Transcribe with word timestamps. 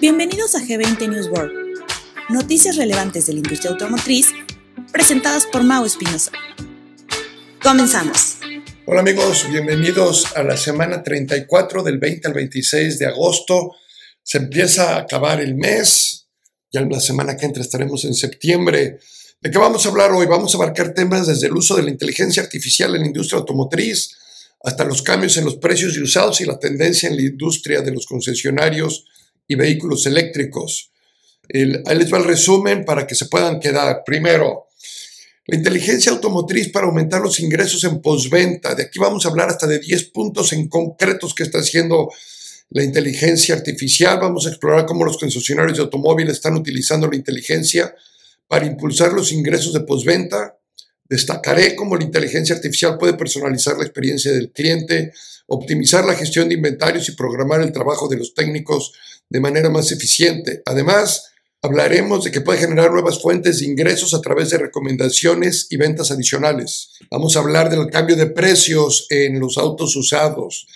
Bienvenidos 0.00 0.56
a 0.56 0.60
G20 0.60 1.08
News 1.08 1.28
World, 1.28 1.52
noticias 2.28 2.76
relevantes 2.76 3.26
de 3.26 3.34
la 3.34 3.38
industria 3.38 3.70
automotriz 3.70 4.32
presentadas 4.92 5.46
por 5.46 5.62
Mau 5.62 5.84
Espinosa. 5.84 6.32
Comenzamos. 7.62 8.38
Hola 8.86 9.00
amigos, 9.00 9.46
bienvenidos 9.48 10.36
a 10.36 10.42
la 10.42 10.56
semana 10.56 11.04
34 11.04 11.84
del 11.84 11.98
20 11.98 12.26
al 12.26 12.34
26 12.34 12.98
de 12.98 13.06
agosto. 13.06 13.76
Se 14.22 14.38
empieza 14.38 14.94
a 14.94 15.00
acabar 15.02 15.40
el 15.40 15.54
mes, 15.54 16.26
ya 16.72 16.80
en 16.80 16.90
la 16.90 17.00
semana 17.00 17.36
que 17.36 17.46
entra 17.46 17.62
estaremos 17.62 18.04
en 18.04 18.14
septiembre. 18.14 18.98
¿De 19.40 19.50
qué 19.50 19.58
vamos 19.58 19.86
a 19.86 19.88
hablar 19.88 20.10
hoy? 20.10 20.26
Vamos 20.26 20.52
a 20.52 20.58
abarcar 20.58 20.94
temas 20.94 21.28
desde 21.28 21.46
el 21.46 21.52
uso 21.52 21.76
de 21.76 21.84
la 21.84 21.90
inteligencia 21.90 22.42
artificial 22.42 22.94
en 22.96 23.02
la 23.02 23.06
industria 23.06 23.38
automotriz 23.38 24.16
hasta 24.66 24.84
los 24.84 25.00
cambios 25.00 25.36
en 25.36 25.44
los 25.44 25.58
precios 25.58 25.94
de 25.94 26.02
usados 26.02 26.40
y 26.40 26.44
la 26.44 26.58
tendencia 26.58 27.08
en 27.08 27.14
la 27.14 27.22
industria 27.22 27.82
de 27.82 27.92
los 27.92 28.04
concesionarios 28.04 29.04
y 29.46 29.54
vehículos 29.54 30.06
eléctricos. 30.06 30.90
ahí 31.54 31.96
les 31.96 32.12
va 32.12 32.18
el 32.18 32.24
resumen 32.24 32.84
para 32.84 33.06
que 33.06 33.14
se 33.14 33.26
puedan 33.26 33.60
quedar. 33.60 34.02
Primero, 34.04 34.66
la 35.46 35.56
inteligencia 35.56 36.10
automotriz 36.10 36.72
para 36.72 36.86
aumentar 36.86 37.20
los 37.20 37.38
ingresos 37.38 37.84
en 37.84 38.02
postventa. 38.02 38.74
De 38.74 38.82
aquí 38.82 38.98
vamos 38.98 39.24
a 39.24 39.28
hablar 39.28 39.50
hasta 39.50 39.68
de 39.68 39.78
10 39.78 40.10
puntos 40.10 40.52
en 40.52 40.68
concretos 40.68 41.32
que 41.32 41.44
está 41.44 41.58
haciendo 41.58 42.10
la 42.70 42.82
inteligencia 42.82 43.54
artificial. 43.54 44.18
Vamos 44.20 44.46
a 44.46 44.48
explorar 44.48 44.84
cómo 44.84 45.04
los 45.04 45.16
concesionarios 45.16 45.76
de 45.76 45.84
automóviles 45.84 46.34
están 46.34 46.56
utilizando 46.56 47.06
la 47.06 47.14
inteligencia 47.14 47.94
para 48.48 48.66
impulsar 48.66 49.12
los 49.12 49.30
ingresos 49.30 49.72
de 49.72 49.80
postventa. 49.82 50.55
Destacaré 51.08 51.74
cómo 51.74 51.96
la 51.96 52.04
inteligencia 52.04 52.54
artificial 52.54 52.98
puede 52.98 53.14
personalizar 53.14 53.76
la 53.76 53.84
experiencia 53.84 54.32
del 54.32 54.50
cliente, 54.50 55.12
optimizar 55.46 56.04
la 56.04 56.14
gestión 56.14 56.48
de 56.48 56.54
inventarios 56.54 57.08
y 57.08 57.12
programar 57.12 57.60
el 57.60 57.72
trabajo 57.72 58.08
de 58.08 58.16
los 58.16 58.34
técnicos 58.34 58.92
de 59.28 59.40
manera 59.40 59.70
más 59.70 59.92
eficiente. 59.92 60.62
Además, 60.66 61.32
Hablaremos 61.66 62.22
de 62.22 62.30
que 62.30 62.42
puede 62.42 62.60
generar 62.60 62.92
nuevas 62.92 63.20
fuentes 63.20 63.58
de 63.58 63.66
ingresos 63.66 64.14
a 64.14 64.20
través 64.20 64.50
de 64.50 64.58
recomendaciones 64.58 65.66
y 65.70 65.76
ventas 65.76 66.12
adicionales. 66.12 66.90
Vamos 67.10 67.36
a 67.36 67.40
hablar 67.40 67.70
del 67.70 67.90
cambio 67.90 68.14
de 68.14 68.26
precios 68.26 69.06
en 69.10 69.40
los 69.40 69.58
autos 69.58 69.96
usados, 69.96 70.68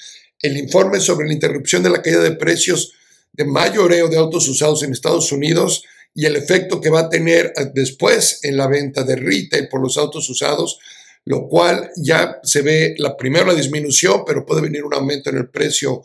el 0.42 0.56
informe 0.56 0.98
sobre 0.98 1.28
la 1.28 1.34
interrupción 1.34 1.84
de 1.84 1.90
la 1.90 2.02
caída 2.02 2.20
de 2.20 2.32
precios 2.32 2.92
de 3.32 3.44
mayoreo 3.44 4.08
de 4.08 4.16
autos 4.16 4.48
usados 4.48 4.82
en 4.82 4.92
Estados 4.92 5.30
Unidos 5.30 5.84
y 6.14 6.26
el 6.26 6.36
efecto 6.36 6.80
que 6.80 6.90
va 6.90 7.00
a 7.00 7.08
tener 7.08 7.52
después 7.74 8.40
en 8.42 8.56
la 8.56 8.66
venta 8.66 9.04
de 9.04 9.16
retail 9.16 9.68
por 9.68 9.80
los 9.80 9.96
autos 9.96 10.28
usados, 10.28 10.78
lo 11.24 11.48
cual 11.48 11.90
ya 11.96 12.40
se 12.42 12.62
ve 12.62 12.94
la 12.98 13.16
primera 13.16 13.46
la 13.46 13.54
disminución, 13.54 14.24
pero 14.26 14.44
puede 14.44 14.62
venir 14.62 14.84
un 14.84 14.94
aumento 14.94 15.30
en 15.30 15.36
el 15.36 15.48
precio 15.48 16.02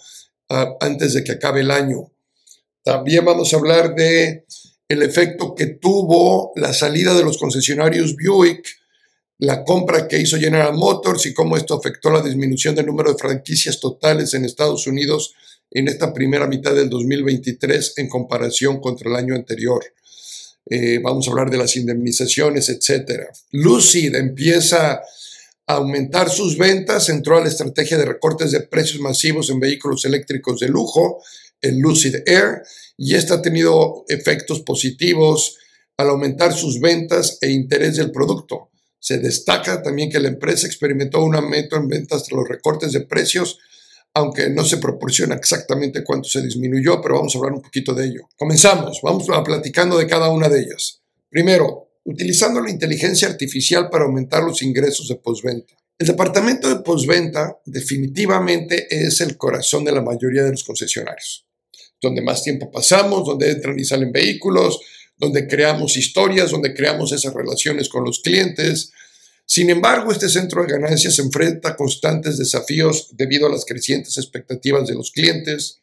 uh, 0.50 0.76
antes 0.80 1.14
de 1.14 1.24
que 1.24 1.34
acabe 1.34 1.62
el 1.62 1.72
año. 1.72 2.12
También 2.84 3.26
vamos 3.26 3.54
a 3.54 3.58
hablar 3.58 3.96
de 3.96 4.46
el 4.88 5.02
efecto 5.02 5.56
que 5.56 5.66
tuvo 5.66 6.52
la 6.56 6.74
salida 6.74 7.16
de 7.16 7.24
los 7.24 7.38
concesionarios 7.38 8.16
Buick, 8.16 8.68
la 9.40 9.64
compra 9.64 10.08
que 10.08 10.20
hizo 10.20 10.38
General 10.38 10.74
Motors 10.74 11.26
y 11.26 11.34
cómo 11.34 11.58
esto 11.58 11.76
afectó 11.76 12.10
la 12.10 12.22
disminución 12.22 12.74
del 12.76 12.86
número 12.86 13.12
de 13.12 13.18
franquicias 13.18 13.80
totales 13.80 14.34
en 14.34 14.46
Estados 14.46 14.88
Unidos 14.88 15.34
en 15.72 15.88
esta 15.88 16.14
primera 16.14 16.48
mitad 16.48 16.74
del 16.74 16.90
2023 16.90 17.94
en 17.98 18.08
comparación 18.08 18.80
contra 18.80 19.10
el 19.10 19.16
año 19.18 19.36
anterior. 19.36 19.84
Eh, 20.68 21.00
vamos 21.02 21.28
a 21.28 21.32
hablar 21.32 21.50
de 21.50 21.58
las 21.58 21.76
indemnizaciones, 21.76 22.70
etc. 22.70 23.28
Lucid 23.52 24.16
empieza 24.16 25.02
a 25.68 25.74
aumentar 25.74 26.30
sus 26.30 26.58
ventas, 26.58 27.10
entró 27.10 27.38
a 27.38 27.42
la 27.42 27.50
estrategia 27.50 27.98
de 27.98 28.06
recortes 28.06 28.52
de 28.52 28.62
precios 28.62 29.02
masivos 29.02 29.50
en 29.50 29.60
vehículos 29.60 30.06
eléctricos 30.06 30.60
de 30.60 30.70
lujo, 30.70 31.22
el 31.62 31.80
Lucid 31.80 32.16
Air, 32.26 32.62
y 32.98 33.16
esta 33.16 33.36
ha 33.36 33.42
tenido 33.42 34.06
efectos 34.08 34.62
positivos 34.62 35.58
al 35.98 36.10
aumentar 36.10 36.54
sus 36.54 36.80
ventas 36.80 37.38
e 37.42 37.50
interés 37.50 37.98
del 37.98 38.12
producto. 38.12 38.70
Se 39.06 39.20
destaca 39.20 39.84
también 39.84 40.10
que 40.10 40.20
la 40.20 40.30
empresa 40.30 40.66
experimentó 40.66 41.24
un 41.24 41.36
aumento 41.36 41.76
en 41.76 41.88
ventas 41.88 42.24
tras 42.24 42.36
los 42.36 42.50
recortes 42.50 42.92
de 42.92 43.02
precios, 43.02 43.60
aunque 44.16 44.50
no 44.50 44.66
se 44.66 44.78
proporciona 44.78 45.36
exactamente 45.36 46.04
cuánto 46.04 46.28
se 46.28 46.42
disminuyó, 46.42 47.00
pero 47.04 47.18
vamos 47.18 47.36
a 47.36 47.38
hablar 47.38 47.54
un 47.54 47.62
poquito 47.62 47.94
de 47.94 48.08
ello. 48.08 48.28
Comenzamos, 48.36 49.02
vamos 49.04 49.30
a 49.30 49.44
platicando 49.44 50.00
de 50.00 50.08
cada 50.08 50.32
una 50.32 50.50
de 50.50 50.62
ellas. 50.62 51.04
Primero, 51.30 51.92
utilizando 52.04 52.60
la 52.60 52.72
inteligencia 52.72 53.28
artificial 53.28 53.92
para 53.92 54.06
aumentar 54.06 54.42
los 54.42 54.64
ingresos 54.64 55.08
de 55.08 55.18
postventa. 55.18 55.76
El 56.00 56.08
departamento 56.08 56.68
de 56.68 56.82
postventa 56.82 57.60
definitivamente 57.64 58.88
es 58.90 59.22
el 59.22 59.38
corazón 59.38 59.86
de 59.86 59.92
la 59.92 60.02
mayoría 60.02 60.44
de 60.44 60.50
los 60.50 60.64
concesionarios 60.64 61.46
donde 62.02 62.22
más 62.22 62.44
tiempo 62.44 62.72
pasamos, 62.72 63.26
donde 63.26 63.52
entran 63.52 63.80
y 63.80 63.84
salen 63.84 64.12
vehículos, 64.12 64.80
donde 65.18 65.48
creamos 65.48 65.98
historias, 65.98 66.52
donde 66.52 66.74
creamos 66.74 67.12
esas 67.12 67.34
relaciones 67.34 67.90
con 67.90 68.04
los 68.04 68.20
clientes. 68.20 68.92
Sin 69.46 69.70
embargo, 69.70 70.12
este 70.12 70.30
centro 70.30 70.62
de 70.64 70.74
ganancias 70.74 71.16
se 71.16 71.22
enfrenta 71.22 71.70
a 71.70 71.76
constantes 71.76 72.38
desafíos 72.38 73.10
debido 73.14 73.48
a 73.48 73.52
las 73.52 73.66
crecientes 73.66 74.18
expectativas 74.18 74.88
de 74.88 74.96
los 74.96 75.12
clientes, 75.12 75.82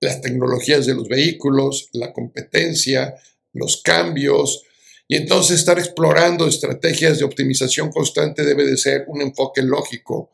las 0.00 0.20
tecnologías 0.20 0.86
de 0.86 0.94
los 0.94 1.08
vehículos, 1.08 1.88
la 1.92 2.12
competencia, 2.12 3.14
los 3.52 3.82
cambios, 3.82 4.62
y 5.08 5.16
entonces 5.16 5.58
estar 5.58 5.78
explorando 5.78 6.46
estrategias 6.46 7.18
de 7.18 7.24
optimización 7.24 7.90
constante 7.90 8.44
debe 8.44 8.64
de 8.64 8.76
ser 8.76 9.06
un 9.08 9.22
enfoque 9.22 9.62
lógico 9.62 10.30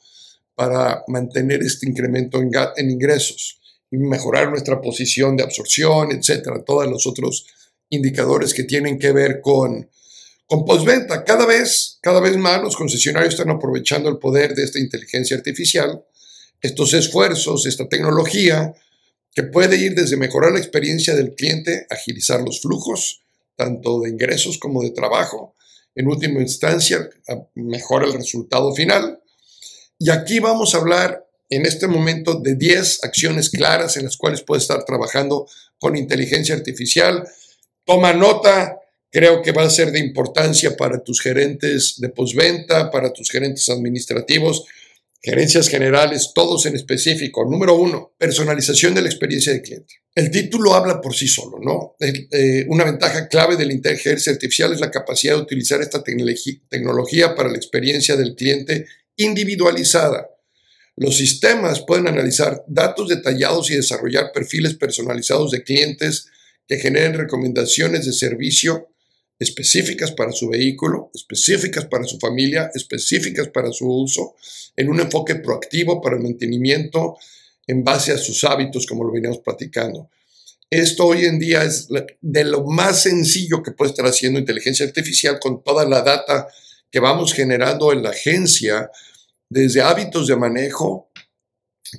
para 0.57 1.05
mantener 1.07 1.63
este 1.63 1.89
incremento 1.89 2.41
en, 2.41 2.91
ingresos 2.91 3.61
mejorar 3.91 4.51
nuestra 4.51 4.81
posición 4.81 5.37
de 5.37 5.45
absorción, 5.45 6.11
etcétera, 6.11 6.65
todos 6.65 6.89
los 6.89 7.07
otros 7.07 7.47
indicadores 7.95 8.55
que 8.55 8.65
tienen 8.65 8.99
que 8.99 9.13
ver 9.13 9.41
con, 9.41 9.89
con 10.47 10.65
postventa. 10.65 11.25
Cada 11.25 11.47
vez, 11.47 11.99
cada 12.03 12.21
vez 12.21 12.37
más 12.37 12.63
los 12.63 12.77
concesionarios 12.77 13.35
están 13.35 13.51
aprovechando 13.51 14.09
el 14.09 14.19
poder 14.19 14.55
de 14.55 14.65
esta 14.65 14.79
inteligencia 14.79 15.37
artificial, 15.37 16.05
estos 16.61 16.95
esfuerzos, 16.95 17.67
esta 17.67 17.89
tecnología, 17.89 18.75
que 19.35 19.43
puede 19.43 19.77
ir 19.77 19.95
desde 19.95 20.17
mejorar 20.17 20.53
la 20.53 20.61
experiencia 20.61 21.15
del 21.15 21.35
cliente, 21.35 21.87
agilizar 21.91 22.41
los 22.41 22.61
flujos, 22.61 23.23
tanto 23.57 24.01
de 24.01 24.11
ingresos 24.11 24.59
como 24.59 24.83
de 24.83 24.91
trabajo, 24.91 25.55
en 25.95 26.09
última 26.09 26.41
instancia, 26.41 27.09
mejora 27.55 28.07
el 28.07 28.15
resultado 28.15 28.75
final. 28.75 29.21
Y 29.99 30.11
aquí 30.11 30.41
vamos 30.41 30.75
a 30.75 30.79
hablar 30.79 31.27
en 31.51 31.67
este 31.67 31.87
momento 31.87 32.35
de 32.35 32.57
10 32.57 33.05
acciones 33.05 33.51
claras 33.51 33.97
en 33.97 34.05
las 34.05 34.17
cuales 34.17 34.43
puedes 34.43 34.65
estar 34.65 34.85
trabajando 34.85 35.47
con 35.79 35.97
inteligencia 35.97 36.55
artificial. 36.55 37.29
Toma 37.85 38.13
nota, 38.13 38.79
creo 39.11 39.43
que 39.43 39.53
va 39.53 39.65
a 39.65 39.71
ser 39.71 39.91
de 39.93 39.99
importancia 39.99 40.77
para 40.77 41.03
tus 41.03 41.21
gerentes 41.21 41.97
de 41.99 42.09
postventa, 42.09 42.91
para 42.91 43.13
tus 43.13 43.31
gerentes 43.31 43.69
administrativos, 43.69 44.65
gerencias 45.23 45.69
generales, 45.69 46.33
todos 46.35 46.67
en 46.67 46.77
específico. 46.77 47.45
Número 47.45 47.75
uno, 47.75 48.15
personalización 48.19 48.95
de 48.95 49.03
la 49.03 49.09
experiencia 49.09 49.53
del 49.53 49.63
cliente. 49.63 49.95
El 50.15 50.31
título 50.31 50.75
habla 50.75 51.01
por 51.01 51.15
sí 51.15 51.27
solo, 51.29 51.59
¿no? 51.61 51.97
Eh, 52.01 52.67
una 52.69 52.85
ventaja 52.85 53.29
clave 53.29 53.57
de 53.57 53.67
la 53.67 53.73
inteligencia 53.73 54.33
artificial 54.33 54.73
es 54.73 54.81
la 54.81 54.91
capacidad 54.91 55.35
de 55.35 55.43
utilizar 55.43 55.81
esta 55.81 56.03
tecnología 56.03 57.35
para 57.35 57.49
la 57.49 57.57
experiencia 57.57 58.17
del 58.17 58.35
cliente 58.35 58.87
individualizada 59.17 60.29
los 60.97 61.17
sistemas 61.17 61.81
pueden 61.81 62.07
analizar 62.07 62.65
datos 62.69 63.09
detallados 63.09 63.71
y 63.71 63.77
desarrollar 63.77 64.31
perfiles 64.33 64.75
personalizados 64.75 65.51
de 65.51 65.65
clientes 65.65 66.29
que 66.67 66.79
generen 66.79 67.15
recomendaciones 67.15 68.07
de 68.07 68.13
servicio 68.13 68.89
específicas 69.39 70.13
para 70.13 70.33
su 70.33 70.49
vehículo, 70.49 71.11
específicas 71.15 71.87
para 71.87 72.05
su 72.05 72.19
familia, 72.19 72.71
específicas 72.75 73.49
para 73.49 73.73
su 73.73 73.89
uso, 73.89 74.35
en 74.77 74.89
un 74.89 75.01
enfoque 75.01 75.37
proactivo 75.37 76.01
para 76.01 76.17
el 76.17 76.23
mantenimiento 76.23 77.17
en 77.67 77.83
base 77.83 78.13
a 78.13 78.19
sus 78.19 78.45
hábitos, 78.45 78.87
como 78.87 79.05
lo 79.05 79.13
veníamos 79.13 79.39
platicando. 79.39 80.11
Esto 80.71 81.07
hoy 81.07 81.25
en 81.25 81.39
día 81.39 81.63
es 81.63 81.89
de 82.21 82.45
lo 82.45 82.65
más 82.65 83.03
sencillo 83.03 83.63
que 83.63 83.73
puede 83.73 83.91
estar 83.91 84.07
haciendo 84.07 84.39
inteligencia 84.39 84.87
artificial 84.87 85.39
con 85.41 85.63
toda 85.63 85.85
la 85.85 86.03
data 86.03 86.49
que 86.91 87.01
vamos 87.01 87.33
generando 87.33 87.93
en 87.93 88.03
la 88.03 88.11
agencia 88.11 88.91
desde 89.49 89.83
hábitos 89.83 90.27
de 90.27 90.37
manejo, 90.37 91.11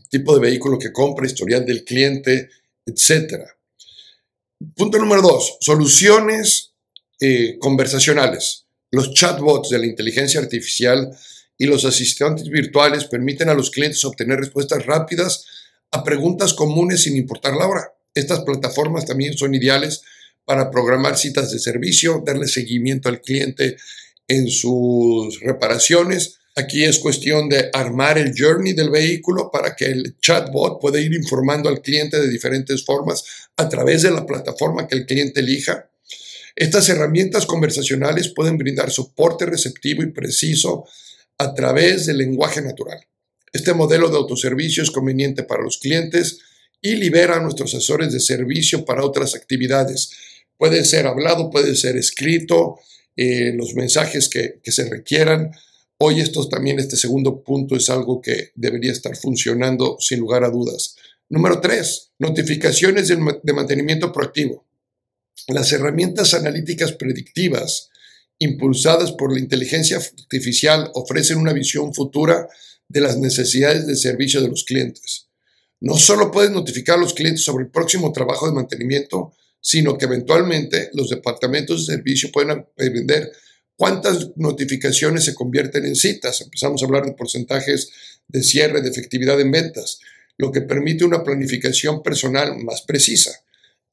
tipo 0.10 0.36
de 0.36 0.42
vehículo 0.42 0.78
que 0.78 0.92
compra, 0.92 1.26
historial 1.26 1.66
del 1.66 1.84
cliente, 1.84 2.50
etc. 2.86 3.46
Punto 4.76 4.98
número 4.98 5.22
dos, 5.22 5.58
soluciones 5.60 6.74
eh, 7.20 7.58
conversacionales. 7.60 8.66
Los 8.92 9.14
chatbots 9.14 9.70
de 9.70 9.80
la 9.80 9.86
inteligencia 9.86 10.40
artificial 10.40 11.12
y 11.58 11.66
los 11.66 11.86
asistentes 11.86 12.48
virtuales 12.50 13.06
permiten 13.06 13.50
a 13.50 13.54
los 13.54 13.70
clientes 13.70 14.04
obtener 14.06 14.40
respuestas 14.40 14.86
rápidas 14.86 15.46
a 15.92 16.04
preguntas 16.04 16.54
comunes 16.54 17.04
sin 17.04 17.16
importar 17.18 17.56
la 17.56 17.68
hora. 17.68 17.94
Estas 18.14 18.42
plataformas 18.42 19.06
también 19.06 19.38
son 19.38 19.54
ideales 19.54 20.02
para 20.46 20.72
programar 20.72 21.18
citas 21.18 21.52
de 21.52 21.60
servicio, 21.60 22.24
darle 22.26 22.48
seguimiento 22.48 23.10
al 23.10 23.22
cliente 23.22 23.78
en 24.28 24.48
sus 24.50 25.40
reparaciones 25.42 26.40
Aquí 26.58 26.86
es 26.86 27.00
cuestión 27.00 27.50
de 27.50 27.70
armar 27.74 28.18
el 28.18 28.34
journey 28.34 28.72
del 28.72 28.90
vehículo 28.90 29.52
para 29.52 29.76
que 29.76 29.88
el 29.88 30.16
chatbot 30.22 30.80
pueda 30.80 31.02
ir 31.02 31.14
informando 31.14 31.68
al 31.68 31.82
cliente 31.82 32.18
de 32.18 32.30
diferentes 32.30 32.86
formas 32.86 33.26
a 33.58 33.68
través 33.68 34.04
de 34.04 34.12
la 34.12 34.26
plataforma 34.26 34.88
que 34.88 34.96
el 34.96 35.06
cliente 35.06 35.42
elija. 35.42 35.90
Estas 36.56 36.88
herramientas 36.88 37.46
conversacionales 37.46 38.30
pueden 38.30 38.58
brindar 38.58 38.90
soporte 38.90 39.46
receptivo 39.46 40.02
y 40.02 40.12
preciso 40.12 40.86
a 41.38 41.54
través 41.54 42.06
del 42.06 42.20
lenguaje 42.20 42.62
natural. 42.62 43.00
Este 43.52 43.74
modelo 43.74 44.10
de 44.10 44.16
autoservicio 44.16 44.82
es 44.82 44.92
conveniente 44.92 45.44
para 45.44 45.62
los 45.62 45.80
clientes 45.80 46.40
y 46.82 46.96
libera 46.96 47.36
a 47.36 47.42
nuestros 47.42 47.76
asesores 47.76 48.14
de 48.14 48.22
servicio 48.22 48.86
para 48.86 49.04
otras 49.04 49.36
actividades. 49.36 50.12
Puede 50.58 50.86
ser 50.86 51.06
hablado, 51.06 51.50
puede 51.50 51.76
ser 51.76 51.98
escrito, 51.98 52.80
eh, 53.18 53.52
los 53.56 53.76
mensajes 53.76 54.30
que, 54.30 54.60
que 54.64 54.72
se 54.72 54.90
requieran 54.90 55.52
Hoy 55.98 56.20
esto 56.20 56.48
también, 56.50 56.80
este 56.80 56.98
segundo 56.98 57.42
punto 57.42 57.76
es 57.76 57.90
algo 57.90 58.22
que 58.22 58.52
debería 58.56 58.92
estar 58.92 59.16
funcionando 59.16 59.96
sin 60.00 60.20
lugar 60.20 60.44
a 60.44 60.50
dudas. 60.50 60.96
Número 61.30 61.62
tres, 61.62 62.12
notificaciones 62.20 63.08
de 63.08 63.54
mantenimiento 63.54 64.12
proactivo. 64.12 64.66
Las 65.48 65.72
herramientas 65.72 66.34
analíticas 66.34 66.92
predictivas 66.94 67.90
impulsadas 68.40 69.14
por 69.14 69.32
la 69.32 69.40
inteligencia 69.40 69.98
artificial 69.98 70.92
ofrecen 70.94 71.38
una 71.38 71.54
visión 71.54 71.94
futura 71.94 72.48
de 72.90 73.02
las 73.02 73.18
necesidades 73.18 73.88
de 73.88 73.96
servicio 73.96 74.42
de 74.42 74.50
los 74.50 74.66
clientes. 74.66 75.28
No 75.80 75.98
solo 75.98 76.32
pueden 76.32 76.54
notificar 76.54 76.98
a 76.98 77.02
los 77.02 77.14
clientes 77.14 77.44
sobre 77.44 77.66
el 77.66 77.72
próximo 77.72 78.12
trabajo 78.12 78.48
de 78.48 78.54
mantenimiento, 78.54 79.34
sino 79.62 79.98
que 79.98 80.06
eventualmente 80.06 80.90
los 80.94 81.10
departamentos 81.10 81.88
de 81.88 81.96
servicio 81.96 82.32
pueden 82.32 82.52
aprender 82.52 83.32
¿Cuántas 83.78 84.38
notificaciones 84.38 85.26
se 85.26 85.36
convierten 85.36 85.86
en 85.86 85.96
citas? 85.96 86.42
Empezamos 86.42 86.82
a 86.82 86.86
hablar 86.86 87.06
de 87.06 87.14
porcentajes 87.14 87.92
de 88.28 88.42
cierre, 88.42 88.82
de 88.82 88.90
efectividad 88.90 89.40
en 89.40 89.52
ventas, 89.52 90.00
lo 90.38 90.52
que 90.52 90.62
permite 90.62 91.04
una 91.04 91.24
planificación 91.24 92.02
personal 92.02 92.58
más 92.64 92.84
precisa. 92.84 93.32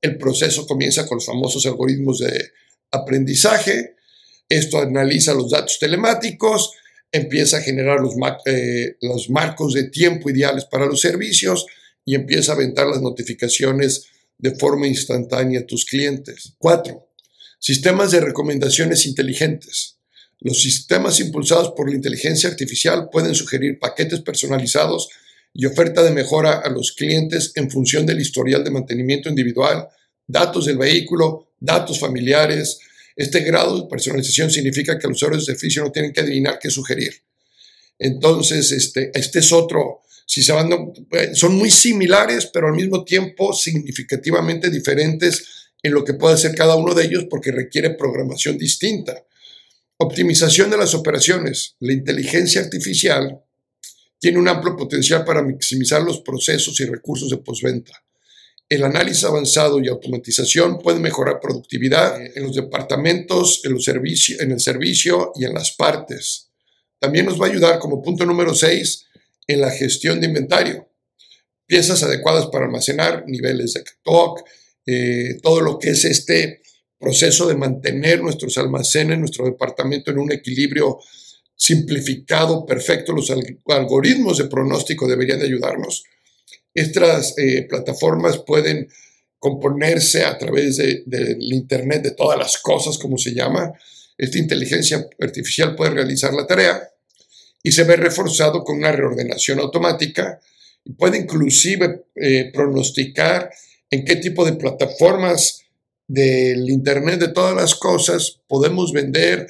El 0.00 0.18
proceso 0.18 0.66
comienza 0.66 1.06
con 1.06 1.16
los 1.16 1.26
famosos 1.26 1.66
algoritmos 1.66 2.18
de 2.20 2.52
aprendizaje. 2.92 3.96
Esto 4.48 4.78
analiza 4.78 5.34
los 5.34 5.50
datos 5.50 5.78
telemáticos, 5.78 6.72
empieza 7.10 7.58
a 7.58 7.62
generar 7.62 8.00
los, 8.00 8.14
eh, 8.46 8.96
los 9.00 9.30
marcos 9.30 9.74
de 9.74 9.84
tiempo 9.84 10.30
ideales 10.30 10.64
para 10.64 10.86
los 10.86 11.00
servicios 11.00 11.66
y 12.04 12.14
empieza 12.14 12.52
a 12.52 12.54
aventar 12.54 12.86
las 12.86 13.00
notificaciones 13.00 14.06
de 14.38 14.54
forma 14.56 14.86
instantánea 14.86 15.60
a 15.60 15.66
tus 15.66 15.84
clientes. 15.84 16.54
Cuatro, 16.58 17.11
Sistemas 17.64 18.10
de 18.10 18.18
recomendaciones 18.18 19.06
inteligentes. 19.06 19.96
Los 20.40 20.60
sistemas 20.60 21.20
impulsados 21.20 21.74
por 21.76 21.88
la 21.88 21.94
inteligencia 21.94 22.50
artificial 22.50 23.08
pueden 23.08 23.36
sugerir 23.36 23.78
paquetes 23.78 24.20
personalizados 24.20 25.08
y 25.54 25.66
oferta 25.66 26.02
de 26.02 26.10
mejora 26.10 26.54
a 26.54 26.68
los 26.70 26.90
clientes 26.90 27.52
en 27.54 27.70
función 27.70 28.04
del 28.04 28.20
historial 28.20 28.64
de 28.64 28.72
mantenimiento 28.72 29.28
individual, 29.28 29.86
datos 30.26 30.66
del 30.66 30.76
vehículo, 30.76 31.52
datos 31.60 32.00
familiares. 32.00 32.80
Este 33.14 33.42
grado 33.42 33.80
de 33.80 33.88
personalización 33.88 34.50
significa 34.50 34.98
que 34.98 35.06
los 35.06 35.18
usuarios 35.18 35.46
de 35.46 35.54
servicio 35.54 35.84
no 35.84 35.92
tienen 35.92 36.12
que 36.12 36.22
adivinar 36.22 36.58
qué 36.60 36.68
sugerir. 36.68 37.12
Entonces, 37.96 38.72
este, 38.72 39.12
este 39.14 39.38
es 39.38 39.52
otro, 39.52 40.02
eh, 40.34 41.30
son 41.34 41.54
muy 41.54 41.70
similares, 41.70 42.46
pero 42.46 42.66
al 42.66 42.74
mismo 42.74 43.04
tiempo 43.04 43.52
significativamente 43.52 44.68
diferentes 44.68 45.61
en 45.82 45.92
lo 45.92 46.04
que 46.04 46.14
puede 46.14 46.34
hacer 46.34 46.54
cada 46.54 46.76
uno 46.76 46.94
de 46.94 47.04
ellos 47.04 47.26
porque 47.28 47.50
requiere 47.50 47.94
programación 47.94 48.56
distinta. 48.56 49.24
Optimización 49.96 50.70
de 50.70 50.78
las 50.78 50.94
operaciones. 50.94 51.76
La 51.80 51.92
inteligencia 51.92 52.60
artificial 52.60 53.42
tiene 54.18 54.38
un 54.38 54.48
amplio 54.48 54.76
potencial 54.76 55.24
para 55.24 55.42
maximizar 55.42 56.02
los 56.02 56.20
procesos 56.20 56.78
y 56.80 56.84
recursos 56.84 57.30
de 57.30 57.38
postventa. 57.38 57.92
El 58.68 58.84
análisis 58.84 59.24
avanzado 59.24 59.80
y 59.80 59.88
automatización 59.88 60.78
pueden 60.78 61.02
mejorar 61.02 61.40
productividad 61.40 62.24
en 62.36 62.42
los 62.44 62.54
departamentos, 62.54 63.60
en, 63.64 63.72
los 63.74 63.86
en 63.88 64.50
el 64.50 64.60
servicio 64.60 65.32
y 65.34 65.44
en 65.44 65.52
las 65.52 65.72
partes. 65.72 66.48
También 66.98 67.26
nos 67.26 67.40
va 67.40 67.46
a 67.46 67.50
ayudar 67.50 67.80
como 67.80 68.00
punto 68.00 68.24
número 68.24 68.54
6 68.54 69.06
en 69.48 69.60
la 69.60 69.70
gestión 69.72 70.20
de 70.20 70.28
inventario. 70.28 70.88
Piezas 71.66 72.02
adecuadas 72.02 72.46
para 72.46 72.66
almacenar, 72.66 73.24
niveles 73.26 73.74
de 73.74 73.80
stock, 73.80 74.40
eh, 74.86 75.38
todo 75.42 75.60
lo 75.60 75.78
que 75.78 75.90
es 75.90 76.04
este 76.04 76.60
proceso 76.98 77.48
de 77.48 77.56
mantener 77.56 78.22
nuestros 78.22 78.56
almacenes, 78.58 79.18
nuestro 79.18 79.44
departamento 79.44 80.10
en 80.10 80.18
un 80.18 80.32
equilibrio 80.32 80.98
simplificado, 81.56 82.64
perfecto. 82.64 83.12
Los 83.12 83.32
algoritmos 83.66 84.38
de 84.38 84.44
pronóstico 84.44 85.08
deberían 85.08 85.40
de 85.40 85.46
ayudarnos. 85.46 86.04
Estas 86.74 87.34
eh, 87.38 87.66
plataformas 87.68 88.38
pueden 88.38 88.88
componerse 89.38 90.24
a 90.24 90.38
través 90.38 90.76
del 90.76 91.52
Internet 91.52 92.02
de 92.02 92.10
todas 92.12 92.38
las 92.38 92.58
cosas, 92.58 92.98
como 92.98 93.18
se 93.18 93.34
llama. 93.34 93.72
Esta 94.16 94.38
inteligencia 94.38 95.04
artificial 95.20 95.74
puede 95.74 95.90
realizar 95.90 96.32
la 96.32 96.46
tarea 96.46 96.80
y 97.62 97.72
se 97.72 97.82
ve 97.84 97.96
reforzado 97.96 98.62
con 98.62 98.76
una 98.76 98.92
reordenación 98.92 99.58
automática 99.58 100.40
puede 100.96 101.18
inclusive 101.18 102.06
eh, 102.14 102.50
pronosticar 102.52 103.50
en 103.92 104.06
qué 104.06 104.16
tipo 104.16 104.44
de 104.44 104.54
plataformas 104.54 105.64
del 106.08 106.68
Internet 106.70 107.20
de 107.20 107.28
todas 107.28 107.54
las 107.54 107.74
cosas 107.74 108.40
podemos 108.48 108.90
vender 108.90 109.46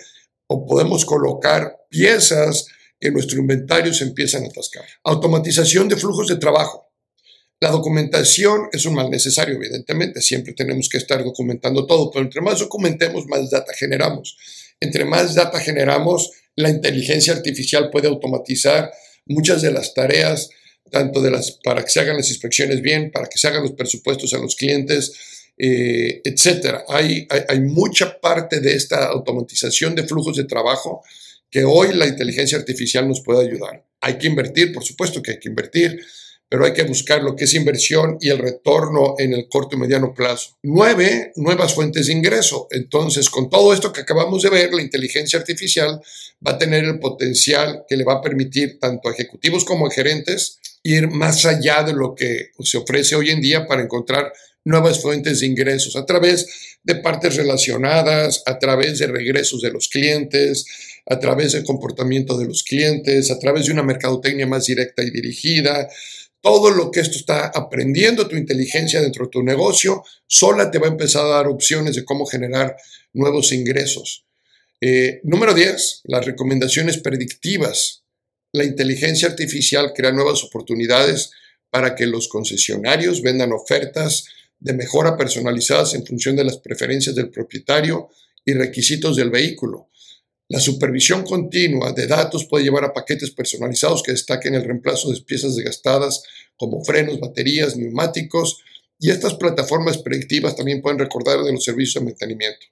o 0.48 0.66
podemos 0.66 1.04
colocar 1.04 1.78
piezas 1.88 2.66
que 2.98 3.12
nuestro 3.12 3.38
inventario 3.38 3.94
se 3.94 4.04
empiezan 4.04 4.44
a 4.44 4.48
atascar. 4.48 4.84
Automatización 5.04 5.88
de 5.88 5.96
flujos 5.96 6.26
de 6.26 6.36
trabajo. 6.36 6.90
La 7.60 7.70
documentación 7.70 8.68
es 8.72 8.84
un 8.84 8.94
mal 8.94 9.10
necesario, 9.10 9.54
evidentemente. 9.54 10.20
Siempre 10.20 10.52
tenemos 10.54 10.88
que 10.88 10.98
estar 10.98 11.22
documentando 11.22 11.86
todo, 11.86 12.10
pero 12.10 12.24
entre 12.24 12.40
más 12.40 12.58
documentemos, 12.58 13.26
más 13.28 13.48
data 13.48 13.72
generamos. 13.78 14.36
Entre 14.80 15.04
más 15.04 15.36
data 15.36 15.60
generamos, 15.60 16.32
la 16.56 16.68
inteligencia 16.68 17.32
artificial 17.32 17.90
puede 17.90 18.08
automatizar 18.08 18.90
muchas 19.26 19.62
de 19.62 19.70
las 19.70 19.94
tareas 19.94 20.50
tanto 20.92 21.20
de 21.20 21.30
las, 21.30 21.58
para 21.64 21.82
que 21.82 21.90
se 21.90 22.00
hagan 22.00 22.16
las 22.16 22.28
inspecciones 22.28 22.80
bien, 22.82 23.10
para 23.10 23.26
que 23.26 23.38
se 23.38 23.48
hagan 23.48 23.62
los 23.62 23.72
presupuestos 23.72 24.32
a 24.34 24.38
los 24.38 24.54
clientes, 24.54 25.12
eh, 25.58 26.20
etcétera. 26.22 26.84
Hay, 26.88 27.26
hay, 27.28 27.40
hay, 27.48 27.60
mucha 27.60 28.20
parte 28.20 28.60
de 28.60 28.74
esta 28.74 29.06
automatización 29.06 29.94
de 29.94 30.04
flujos 30.04 30.36
de 30.36 30.44
trabajo 30.44 31.02
que 31.50 31.64
hoy 31.64 31.94
la 31.94 32.06
inteligencia 32.06 32.58
artificial 32.58 33.08
nos 33.08 33.20
puede 33.22 33.48
ayudar. 33.48 33.84
Hay 34.00 34.18
que 34.18 34.26
invertir, 34.26 34.72
por 34.72 34.84
supuesto 34.84 35.22
que 35.22 35.32
hay 35.32 35.40
que 35.40 35.48
invertir, 35.48 36.00
pero 36.52 36.66
hay 36.66 36.74
que 36.74 36.82
buscar 36.82 37.22
lo 37.22 37.34
que 37.34 37.44
es 37.44 37.54
inversión 37.54 38.18
y 38.20 38.28
el 38.28 38.36
retorno 38.36 39.14
en 39.16 39.32
el 39.32 39.48
corto 39.48 39.74
y 39.74 39.78
mediano 39.78 40.12
plazo. 40.12 40.58
Nueve, 40.62 41.32
nuevas 41.36 41.72
fuentes 41.72 42.08
de 42.08 42.12
ingreso. 42.12 42.68
Entonces, 42.70 43.30
con 43.30 43.48
todo 43.48 43.72
esto 43.72 43.90
que 43.90 44.02
acabamos 44.02 44.42
de 44.42 44.50
ver, 44.50 44.74
la 44.74 44.82
inteligencia 44.82 45.38
artificial 45.38 46.02
va 46.46 46.50
a 46.52 46.58
tener 46.58 46.84
el 46.84 46.98
potencial 46.98 47.86
que 47.88 47.96
le 47.96 48.04
va 48.04 48.16
a 48.16 48.20
permitir 48.20 48.78
tanto 48.78 49.08
a 49.08 49.12
ejecutivos 49.12 49.64
como 49.64 49.86
a 49.86 49.90
gerentes 49.90 50.58
ir 50.82 51.08
más 51.08 51.46
allá 51.46 51.84
de 51.84 51.94
lo 51.94 52.14
que 52.14 52.50
se 52.60 52.76
ofrece 52.76 53.14
hoy 53.16 53.30
en 53.30 53.40
día 53.40 53.66
para 53.66 53.82
encontrar 53.82 54.30
nuevas 54.62 55.00
fuentes 55.00 55.40
de 55.40 55.46
ingresos 55.46 55.96
a 55.96 56.04
través 56.04 56.76
de 56.82 56.96
partes 56.96 57.36
relacionadas, 57.36 58.42
a 58.44 58.58
través 58.58 58.98
de 58.98 59.06
regresos 59.06 59.62
de 59.62 59.72
los 59.72 59.88
clientes, 59.88 60.66
a 61.06 61.18
través 61.18 61.52
del 61.52 61.64
comportamiento 61.64 62.36
de 62.36 62.46
los 62.46 62.62
clientes, 62.62 63.30
a 63.30 63.38
través 63.38 63.66
de 63.66 63.72
una 63.72 63.82
mercadotecnia 63.82 64.46
más 64.46 64.66
directa 64.66 65.02
y 65.02 65.10
dirigida, 65.10 65.88
todo 66.42 66.70
lo 66.70 66.90
que 66.90 67.00
esto 67.00 67.16
está 67.16 67.46
aprendiendo 67.46 68.28
tu 68.28 68.36
inteligencia 68.36 69.00
dentro 69.00 69.26
de 69.26 69.30
tu 69.30 69.42
negocio, 69.42 70.04
sola 70.26 70.70
te 70.70 70.78
va 70.78 70.88
a 70.88 70.90
empezar 70.90 71.24
a 71.24 71.28
dar 71.28 71.46
opciones 71.46 71.94
de 71.94 72.04
cómo 72.04 72.26
generar 72.26 72.76
nuevos 73.12 73.52
ingresos. 73.52 74.26
Eh, 74.80 75.20
número 75.22 75.54
10, 75.54 76.02
las 76.04 76.26
recomendaciones 76.26 76.98
predictivas. 76.98 78.02
La 78.52 78.64
inteligencia 78.64 79.28
artificial 79.28 79.92
crea 79.94 80.10
nuevas 80.10 80.42
oportunidades 80.42 81.30
para 81.70 81.94
que 81.94 82.06
los 82.06 82.26
concesionarios 82.26 83.22
vendan 83.22 83.52
ofertas 83.52 84.24
de 84.58 84.72
mejora 84.72 85.16
personalizadas 85.16 85.94
en 85.94 86.04
función 86.04 86.34
de 86.34 86.44
las 86.44 86.58
preferencias 86.58 87.14
del 87.14 87.30
propietario 87.30 88.10
y 88.44 88.54
requisitos 88.54 89.16
del 89.16 89.30
vehículo. 89.30 89.88
La 90.52 90.60
supervisión 90.60 91.24
continua 91.24 91.92
de 91.92 92.06
datos 92.06 92.44
puede 92.44 92.64
llevar 92.64 92.84
a 92.84 92.92
paquetes 92.92 93.30
personalizados 93.30 94.02
que 94.02 94.12
destaquen 94.12 94.54
el 94.54 94.62
reemplazo 94.62 95.10
de 95.10 95.18
piezas 95.22 95.56
desgastadas 95.56 96.24
como 96.58 96.84
frenos, 96.84 97.18
baterías, 97.18 97.78
neumáticos 97.78 98.58
y 98.98 99.08
estas 99.08 99.32
plataformas 99.36 99.96
predictivas 99.96 100.54
también 100.54 100.82
pueden 100.82 100.98
recordar 100.98 101.42
de 101.42 101.52
los 101.52 101.64
servicios 101.64 102.04
de 102.04 102.10
mantenimiento. 102.10 102.66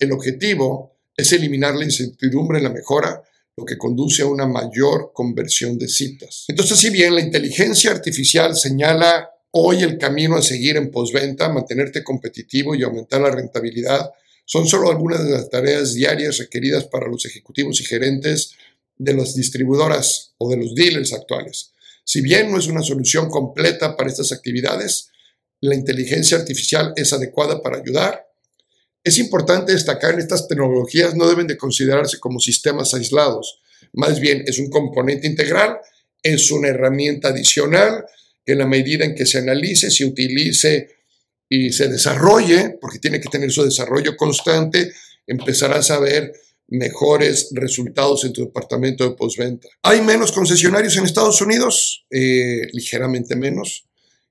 El 0.00 0.10
objetivo 0.10 0.96
es 1.16 1.32
eliminar 1.32 1.76
la 1.76 1.84
incertidumbre 1.84 2.58
en 2.58 2.64
la 2.64 2.70
mejora, 2.70 3.22
lo 3.56 3.64
que 3.64 3.78
conduce 3.78 4.22
a 4.22 4.26
una 4.26 4.48
mayor 4.48 5.12
conversión 5.14 5.78
de 5.78 5.86
citas. 5.86 6.46
Entonces, 6.48 6.76
si 6.76 6.90
bien 6.90 7.14
la 7.14 7.20
inteligencia 7.20 7.92
artificial 7.92 8.56
señala 8.56 9.30
hoy 9.52 9.84
el 9.84 9.96
camino 9.96 10.34
a 10.34 10.42
seguir 10.42 10.76
en 10.76 10.90
postventa, 10.90 11.48
mantenerte 11.50 12.02
competitivo 12.02 12.74
y 12.74 12.82
aumentar 12.82 13.20
la 13.20 13.30
rentabilidad, 13.30 14.10
son 14.46 14.66
solo 14.66 14.90
algunas 14.90 15.22
de 15.24 15.32
las 15.32 15.50
tareas 15.50 15.92
diarias 15.92 16.38
requeridas 16.38 16.84
para 16.84 17.08
los 17.08 17.26
ejecutivos 17.26 17.80
y 17.80 17.84
gerentes 17.84 18.52
de 18.96 19.12
las 19.12 19.34
distribuidoras 19.34 20.32
o 20.38 20.48
de 20.48 20.56
los 20.56 20.74
dealers 20.74 21.12
actuales. 21.12 21.72
Si 22.04 22.22
bien 22.22 22.50
no 22.50 22.58
es 22.58 22.68
una 22.68 22.82
solución 22.82 23.28
completa 23.28 23.96
para 23.96 24.08
estas 24.08 24.32
actividades, 24.32 25.10
la 25.60 25.74
inteligencia 25.74 26.38
artificial 26.38 26.92
es 26.96 27.12
adecuada 27.12 27.60
para 27.60 27.78
ayudar. 27.78 28.26
Es 29.02 29.18
importante 29.18 29.72
destacar 29.72 30.14
que 30.14 30.22
estas 30.22 30.48
tecnologías 30.48 31.14
no 31.14 31.28
deben 31.28 31.46
de 31.46 31.56
considerarse 31.56 32.18
como 32.18 32.40
sistemas 32.40 32.94
aislados, 32.94 33.60
más 33.92 34.20
bien 34.20 34.44
es 34.46 34.58
un 34.58 34.70
componente 34.70 35.26
integral, 35.26 35.78
es 36.22 36.50
una 36.50 36.68
herramienta 36.68 37.28
adicional 37.28 38.04
que 38.44 38.52
en 38.52 38.58
la 38.58 38.66
medida 38.66 39.04
en 39.04 39.14
que 39.14 39.26
se 39.26 39.38
analice, 39.38 39.90
se 39.90 40.04
utilice 40.04 40.95
y 41.48 41.72
se 41.72 41.88
desarrolle, 41.88 42.76
porque 42.80 42.98
tiene 42.98 43.20
que 43.20 43.28
tener 43.28 43.50
su 43.52 43.64
desarrollo 43.64 44.16
constante, 44.16 44.92
empezarás 45.26 45.90
a 45.90 46.00
ver 46.00 46.32
mejores 46.68 47.50
resultados 47.52 48.24
en 48.24 48.32
tu 48.32 48.44
departamento 48.44 49.04
de 49.04 49.14
postventa. 49.14 49.68
¿Hay 49.82 50.00
menos 50.00 50.32
concesionarios 50.32 50.96
en 50.96 51.04
Estados 51.04 51.40
Unidos? 51.40 52.04
Eh, 52.10 52.66
ligeramente 52.72 53.36
menos. 53.36 53.86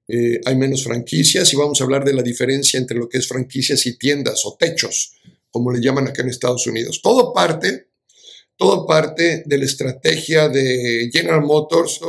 Eh, 0.08 0.42
hay 0.46 0.56
menos 0.56 0.84
franquicias 0.84 1.52
y 1.54 1.56
vamos 1.56 1.80
a 1.80 1.84
hablar 1.84 2.04
de 2.04 2.14
la 2.14 2.22
diferencia 2.22 2.78
entre 2.78 2.98
lo 2.98 3.10
que 3.10 3.18
es 3.18 3.28
franquicias 3.28 3.86
y 3.88 3.98
tiendas 3.98 4.46
o 4.46 4.56
techos, 4.60 5.14
como 5.50 5.72
le 5.72 5.82
llaman 5.82 6.08
acá 6.08 6.22
en 6.22 6.30
Estados 6.30 6.68
Unidos. 6.68 7.02
Todo 7.02 7.34
parte, 7.34 7.88
todo 8.58 8.86
parte 8.86 9.44
de 9.46 9.58
la 9.58 9.66
estrategia 9.66 10.50
de 10.50 11.10
General 11.12 11.42
Motors 11.42 12.00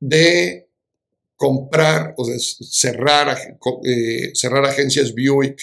de 0.00 0.67
comprar 1.38 2.12
o 2.18 2.28
cerrar, 2.68 3.38
eh, 3.84 4.32
cerrar 4.34 4.66
agencias 4.66 5.14
Buick 5.14 5.62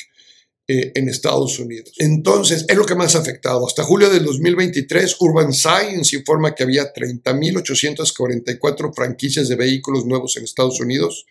eh, 0.68 0.94
en 0.96 1.08
Estados 1.10 1.60
Unidos. 1.60 1.92
Entonces, 1.98 2.66
es 2.68 2.78
lo 2.78 2.86
que 2.86 2.96
más 2.96 3.16
ha 3.16 3.20
afectado. 3.20 3.68
Hasta 3.68 3.84
julio 3.84 4.10
del 4.10 4.24
2023, 4.24 5.18
Urban 5.20 5.54
Science 5.54 6.16
informa 6.16 6.56
que 6.56 6.64
había 6.64 6.94
30.844 6.94 8.96
franquicias 8.96 9.50
de 9.50 9.56
vehículos 9.56 10.06
nuevos 10.06 10.38
en 10.38 10.46
Estados 10.46 10.80
Unidos, 10.80 11.26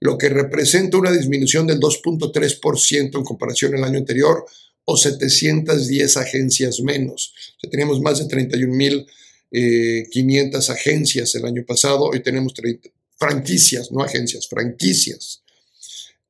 lo 0.00 0.18
que 0.18 0.28
representa 0.28 0.98
una 0.98 1.12
disminución 1.12 1.68
del 1.68 1.78
2.3% 1.78 3.16
en 3.16 3.24
comparación 3.24 3.76
al 3.76 3.84
año 3.84 3.98
anterior 3.98 4.44
o 4.84 4.96
710 4.96 6.16
agencias 6.16 6.80
menos. 6.80 7.32
O 7.56 7.60
sea, 7.60 7.70
teníamos 7.70 8.00
más 8.00 8.18
de 8.18 8.24
31.500 8.24 9.06
eh, 9.52 10.72
agencias 10.72 11.32
el 11.36 11.44
año 11.44 11.64
pasado, 11.64 12.06
hoy 12.06 12.20
tenemos 12.24 12.54
30, 12.54 12.90
franquicias, 13.18 13.92
no 13.92 14.02
agencias, 14.02 14.48
franquicias. 14.48 15.42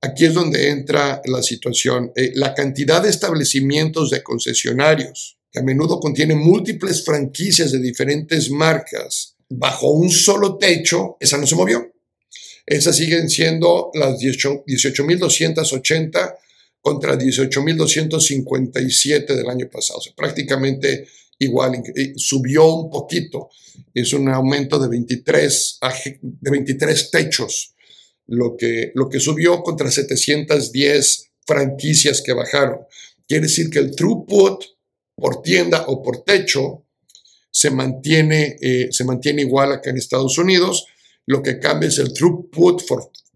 Aquí 0.00 0.26
es 0.26 0.34
donde 0.34 0.70
entra 0.70 1.20
la 1.24 1.42
situación. 1.42 2.12
Eh, 2.14 2.30
la 2.34 2.54
cantidad 2.54 3.02
de 3.02 3.10
establecimientos 3.10 4.10
de 4.10 4.22
concesionarios, 4.22 5.36
que 5.50 5.58
a 5.58 5.62
menudo 5.62 5.98
contienen 5.98 6.38
múltiples 6.38 7.04
franquicias 7.04 7.72
de 7.72 7.80
diferentes 7.80 8.48
marcas, 8.50 9.34
bajo 9.48 9.90
un 9.90 10.10
solo 10.10 10.56
techo, 10.56 11.16
esa 11.20 11.36
no 11.38 11.46
se 11.46 11.56
movió. 11.56 11.90
Esas 12.64 12.96
siguen 12.96 13.28
siendo 13.30 13.90
las 13.94 14.20
18.280 14.20 16.36
contra 16.80 17.18
18.257 17.18 19.26
del 19.26 19.48
año 19.48 19.68
pasado. 19.70 19.98
O 19.98 20.02
sea, 20.02 20.12
prácticamente 20.14 21.08
igual, 21.38 21.82
subió 22.16 22.72
un 22.74 22.90
poquito. 22.90 23.50
Es 23.94 24.12
un 24.12 24.28
aumento 24.28 24.78
de 24.78 24.88
23, 24.88 25.78
de 26.20 26.50
23 26.50 27.10
techos 27.10 27.74
lo 28.28 28.56
que, 28.56 28.92
lo 28.94 29.08
que 29.08 29.20
subió 29.20 29.62
contra 29.62 29.90
710 29.90 31.30
franquicias 31.46 32.22
que 32.22 32.32
bajaron. 32.32 32.80
Quiere 33.26 33.46
decir 33.46 33.70
que 33.70 33.78
el 33.78 33.94
throughput 33.94 34.64
por 35.16 35.42
tienda 35.42 35.84
o 35.88 36.02
por 36.02 36.22
techo 36.22 36.84
se 37.50 37.70
mantiene, 37.70 38.56
eh, 38.60 38.88
se 38.90 39.04
mantiene 39.04 39.42
igual 39.42 39.72
acá 39.72 39.90
en 39.90 39.96
Estados 39.96 40.38
Unidos. 40.38 40.86
Lo 41.26 41.42
que 41.42 41.58
cambia 41.58 41.88
es 41.88 41.98
el 41.98 42.12
throughput 42.12 42.82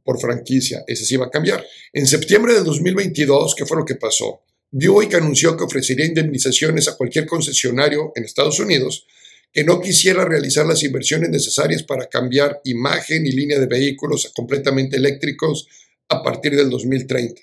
por 0.04 0.20
franquicia. 0.20 0.84
Ese 0.86 1.04
sí 1.04 1.16
va 1.16 1.26
a 1.26 1.30
cambiar. 1.30 1.64
En 1.92 2.06
septiembre 2.06 2.54
de 2.54 2.62
2022, 2.62 3.54
¿qué 3.54 3.66
fue 3.66 3.78
lo 3.78 3.84
que 3.84 3.96
pasó? 3.96 4.42
Buick 4.72 5.14
anunció 5.14 5.56
que 5.56 5.64
ofrecería 5.64 6.06
indemnizaciones 6.06 6.88
a 6.88 6.96
cualquier 6.96 7.26
concesionario 7.26 8.12
en 8.16 8.24
Estados 8.24 8.58
Unidos 8.58 9.06
que 9.52 9.64
no 9.64 9.80
quisiera 9.82 10.24
realizar 10.24 10.64
las 10.64 10.82
inversiones 10.82 11.28
necesarias 11.28 11.82
para 11.82 12.06
cambiar 12.06 12.62
imagen 12.64 13.26
y 13.26 13.32
línea 13.32 13.58
de 13.58 13.66
vehículos 13.66 14.32
completamente 14.34 14.96
eléctricos 14.96 15.68
a 16.08 16.22
partir 16.22 16.56
del 16.56 16.70
2030. 16.70 17.40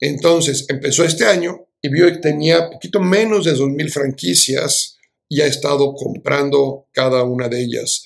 Entonces, 0.00 0.64
empezó 0.68 1.04
este 1.04 1.26
año 1.26 1.66
y 1.82 1.90
que 1.90 2.18
tenía 2.22 2.70
poquito 2.70 3.00
menos 3.00 3.44
de 3.44 3.54
2.000 3.54 3.90
franquicias 3.90 4.96
y 5.28 5.40
ha 5.40 5.46
estado 5.46 5.92
comprando 5.94 6.86
cada 6.92 7.24
una 7.24 7.48
de 7.48 7.62
ellas. 7.62 8.04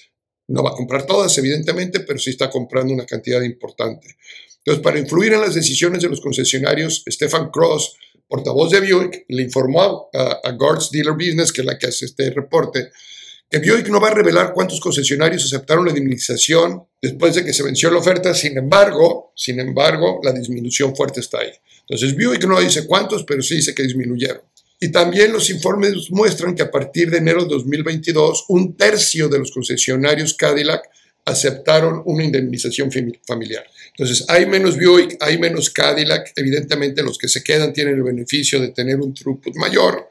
No 0.48 0.62
va 0.62 0.70
a 0.70 0.74
comprar 0.74 1.06
todas, 1.06 1.36
evidentemente, 1.36 2.00
pero 2.00 2.18
sí 2.18 2.30
está 2.30 2.50
comprando 2.50 2.94
una 2.94 3.04
cantidad 3.04 3.42
importante. 3.42 4.16
Entonces, 4.58 4.82
para 4.82 4.98
influir 4.98 5.34
en 5.34 5.42
las 5.42 5.54
decisiones 5.54 6.02
de 6.02 6.08
los 6.08 6.20
concesionarios, 6.20 7.04
Stefan 7.06 7.50
Cross, 7.50 7.94
portavoz 8.28 8.70
de 8.70 8.80
Buick, 8.80 9.24
le 9.28 9.42
informó 9.42 10.08
a, 10.12 10.40
a 10.44 10.52
Guards 10.52 10.90
Dealer 10.90 11.14
Business, 11.14 11.52
que 11.52 11.62
es 11.62 11.66
la 11.66 11.78
que 11.78 11.86
hace 11.86 12.04
este 12.04 12.30
reporte, 12.30 12.90
que 13.50 13.58
Buick 13.58 13.88
no 13.88 14.00
va 14.00 14.08
a 14.08 14.14
revelar 14.14 14.52
cuántos 14.52 14.78
concesionarios 14.80 15.44
aceptaron 15.44 15.84
la 15.84 15.90
indemnización 15.90 16.84
después 17.00 17.34
de 17.34 17.44
que 17.44 17.54
se 17.54 17.62
venció 17.62 17.90
la 17.90 17.98
oferta, 17.98 18.34
sin 18.34 18.58
embargo, 18.58 19.32
sin 19.34 19.58
embargo, 19.58 20.20
la 20.22 20.32
disminución 20.32 20.94
fuerte 20.94 21.20
está 21.20 21.38
ahí. 21.38 21.52
Entonces 21.88 22.14
Buick 22.14 22.44
no 22.44 22.60
dice 22.60 22.86
cuántos, 22.86 23.24
pero 23.24 23.42
sí 23.42 23.56
dice 23.56 23.74
que 23.74 23.82
disminuyeron. 23.82 24.42
Y 24.80 24.92
también 24.92 25.32
los 25.32 25.50
informes 25.50 26.10
muestran 26.10 26.54
que 26.54 26.62
a 26.62 26.70
partir 26.70 27.10
de 27.10 27.18
enero 27.18 27.42
de 27.42 27.48
2022, 27.48 28.44
un 28.48 28.76
tercio 28.76 29.28
de 29.28 29.38
los 29.38 29.50
concesionarios 29.50 30.34
Cadillac 30.34 30.82
aceptaron 31.28 32.02
una 32.04 32.24
indemnización 32.24 32.90
familiar. 33.26 33.64
Entonces, 33.90 34.24
hay 34.28 34.46
menos 34.46 34.76
Buick, 34.76 35.16
hay 35.20 35.38
menos 35.38 35.70
Cadillac. 35.70 36.32
Evidentemente, 36.36 37.02
los 37.02 37.18
que 37.18 37.28
se 37.28 37.42
quedan 37.42 37.72
tienen 37.72 37.94
el 37.94 38.02
beneficio 38.02 38.60
de 38.60 38.68
tener 38.68 39.00
un 39.00 39.14
throughput 39.14 39.56
mayor, 39.56 40.08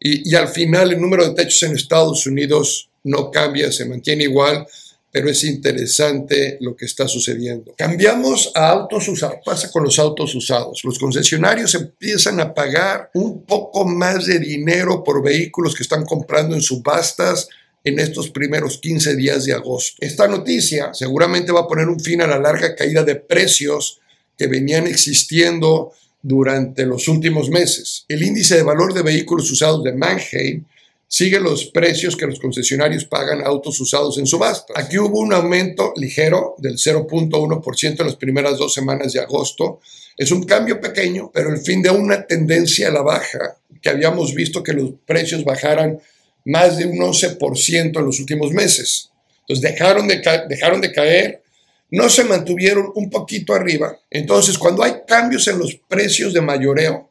y, 0.00 0.34
al 0.34 0.48
final 0.48 0.92
el 0.92 1.00
número 1.00 1.26
de 1.26 1.34
techos 1.34 1.62
en 1.64 1.74
Estados 1.74 2.26
Unidos 2.26 2.88
no 3.04 3.30
cambia, 3.30 3.72
se 3.72 3.84
mantiene 3.84 4.24
igual, 4.24 4.66
pero 5.10 5.28
es 5.28 5.42
interesante 5.42 6.58
lo 6.60 6.76
que 6.76 6.84
está 6.84 7.08
sucediendo. 7.08 7.74
Cambiamos 7.76 8.52
a 8.54 8.68
autos 8.68 9.08
usados. 9.08 9.38
Pasa 9.44 9.70
con 9.70 9.82
los 9.82 9.98
autos 9.98 10.34
usados. 10.34 10.84
Los 10.84 10.98
concesionarios 10.98 11.74
empiezan 11.74 12.38
a 12.40 12.54
pagar 12.54 13.10
un 13.14 13.44
poco 13.44 13.86
más 13.86 14.26
de 14.26 14.38
dinero 14.38 15.02
por 15.02 15.22
vehículos 15.22 15.74
que 15.74 15.82
están 15.82 16.04
comprando 16.04 16.54
en 16.54 16.62
subastas 16.62 17.48
en 17.84 17.98
estos 17.98 18.30
primeros 18.30 18.78
15 18.78 19.16
días 19.16 19.44
de 19.44 19.52
agosto. 19.52 19.96
Esta 20.00 20.28
noticia 20.28 20.92
seguramente 20.92 21.52
va 21.52 21.60
a 21.60 21.66
poner 21.68 21.88
un 21.88 22.00
fin 22.00 22.20
a 22.22 22.26
la 22.26 22.38
larga 22.38 22.74
caída 22.74 23.02
de 23.02 23.16
precios 23.16 24.00
que 24.36 24.46
venían 24.46 24.86
existiendo 24.86 25.92
durante 26.22 26.84
los 26.84 27.08
últimos 27.08 27.50
meses. 27.50 28.04
El 28.08 28.22
índice 28.22 28.56
de 28.56 28.62
valor 28.62 28.92
de 28.92 29.02
vehículos 29.02 29.50
usados 29.50 29.82
de 29.84 29.92
Mannheim 29.92 30.64
sigue 31.06 31.40
los 31.40 31.66
precios 31.66 32.16
que 32.16 32.26
los 32.26 32.38
concesionarios 32.38 33.06
pagan 33.06 33.40
a 33.40 33.46
autos 33.46 33.80
usados 33.80 34.18
en 34.18 34.26
subasta. 34.26 34.74
Aquí 34.76 34.98
hubo 34.98 35.20
un 35.20 35.32
aumento 35.32 35.94
ligero 35.96 36.54
del 36.58 36.76
0.1% 36.76 38.00
en 38.00 38.06
las 38.06 38.16
primeras 38.16 38.58
dos 38.58 38.74
semanas 38.74 39.14
de 39.14 39.20
agosto. 39.20 39.80
Es 40.16 40.30
un 40.30 40.42
cambio 40.42 40.80
pequeño, 40.80 41.30
pero 41.32 41.50
el 41.50 41.60
fin 41.60 41.80
de 41.80 41.90
una 41.90 42.26
tendencia 42.26 42.88
a 42.88 42.92
la 42.92 43.02
baja 43.02 43.56
que 43.80 43.88
habíamos 43.88 44.34
visto 44.34 44.62
que 44.62 44.74
los 44.74 44.90
precios 45.06 45.44
bajaran 45.44 45.98
más 46.44 46.76
de 46.76 46.86
un 46.86 46.98
11% 46.98 47.98
en 47.98 48.04
los 48.04 48.20
últimos 48.20 48.52
meses. 48.52 49.10
Entonces 49.40 49.72
dejaron 49.72 50.08
de, 50.08 50.22
dejaron 50.48 50.80
de 50.80 50.92
caer 50.92 51.42
no 51.90 52.08
se 52.08 52.24
mantuvieron 52.24 52.92
un 52.94 53.08
poquito 53.08 53.54
arriba. 53.54 53.98
Entonces, 54.10 54.58
cuando 54.58 54.82
hay 54.82 54.92
cambios 55.06 55.48
en 55.48 55.58
los 55.58 55.74
precios 55.88 56.34
de 56.34 56.40
mayoreo, 56.40 57.10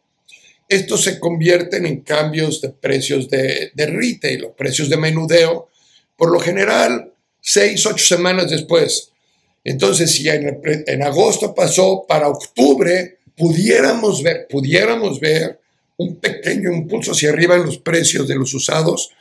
estos 0.69 1.03
se 1.03 1.19
convierten 1.19 1.86
en 1.86 2.01
cambios 2.01 2.62
de 2.62 2.69
precios 2.69 3.29
de, 3.29 3.72
retail 3.75 4.46
o 4.46 4.55
precios 4.55 4.89
de 4.89 4.98
menudeo, 4.98 5.69
por 6.15 6.31
lo 6.31 6.39
general, 6.39 7.13
seis, 7.41 7.86
ocho 7.86 8.05
semanas 8.05 8.50
después. 8.50 9.12
Entonces, 9.63 10.12
si 10.12 10.27
en, 10.29 10.62
en 10.63 11.03
agosto 11.03 11.55
pasó 11.55 12.05
para 12.07 12.27
octubre, 12.27 13.17
pudiéramos 13.36 14.22
ver, 14.22 14.48
pudiéramos 14.50 15.19
ver 15.19 15.60
un 15.98 16.18
pequeño 16.18 16.72
impulso 16.72 17.12
hacia 17.12 17.30
arriba 17.30 17.56
en 17.56 17.66
los 17.66 17.80
precios 17.80 18.27
de 18.27 18.36
los 18.36 18.54
usados, 18.54 19.12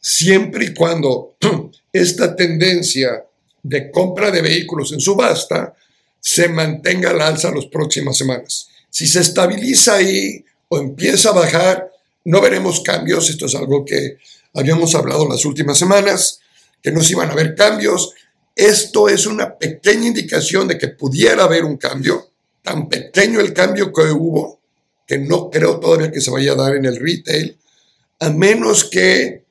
siempre 0.00 0.66
y 0.66 0.74
cuando 0.74 1.36
esta 1.92 2.34
tendencia 2.34 3.24
de 3.62 3.90
compra 3.90 4.30
de 4.30 4.42
vehículos 4.42 4.92
en 4.92 5.00
subasta 5.00 5.74
se 6.20 6.48
mantenga 6.48 7.10
al 7.10 7.20
alza 7.20 7.50
las 7.54 7.66
próximas 7.66 8.16
semanas. 8.16 8.68
Si 8.90 9.06
se 9.06 9.20
estabiliza 9.20 9.96
ahí 9.96 10.44
o 10.68 10.78
empieza 10.78 11.30
a 11.30 11.32
bajar, 11.32 11.90
no 12.24 12.40
veremos 12.40 12.80
cambios. 12.80 13.28
Esto 13.28 13.46
es 13.46 13.54
algo 13.54 13.84
que 13.84 14.18
habíamos 14.54 14.94
hablado 14.94 15.28
las 15.28 15.44
últimas 15.44 15.78
semanas, 15.78 16.40
que 16.82 16.92
no 16.92 17.02
se 17.02 17.12
iban 17.12 17.28
a 17.28 17.32
haber 17.32 17.54
cambios. 17.54 18.14
Esto 18.54 19.08
es 19.08 19.26
una 19.26 19.58
pequeña 19.58 20.06
indicación 20.06 20.68
de 20.68 20.78
que 20.78 20.88
pudiera 20.88 21.44
haber 21.44 21.64
un 21.64 21.76
cambio, 21.76 22.30
tan 22.62 22.88
pequeño 22.88 23.40
el 23.40 23.52
cambio 23.52 23.92
que 23.92 24.02
hubo, 24.02 24.53
que 25.06 25.18
no 25.18 25.50
creo 25.50 25.80
todavía 25.80 26.10
que 26.10 26.20
se 26.20 26.30
vaya 26.30 26.52
a 26.52 26.56
dar 26.56 26.74
en 26.76 26.84
el 26.84 26.96
retail, 26.96 27.58
a 28.20 28.30
menos 28.30 28.84
que 28.84 29.44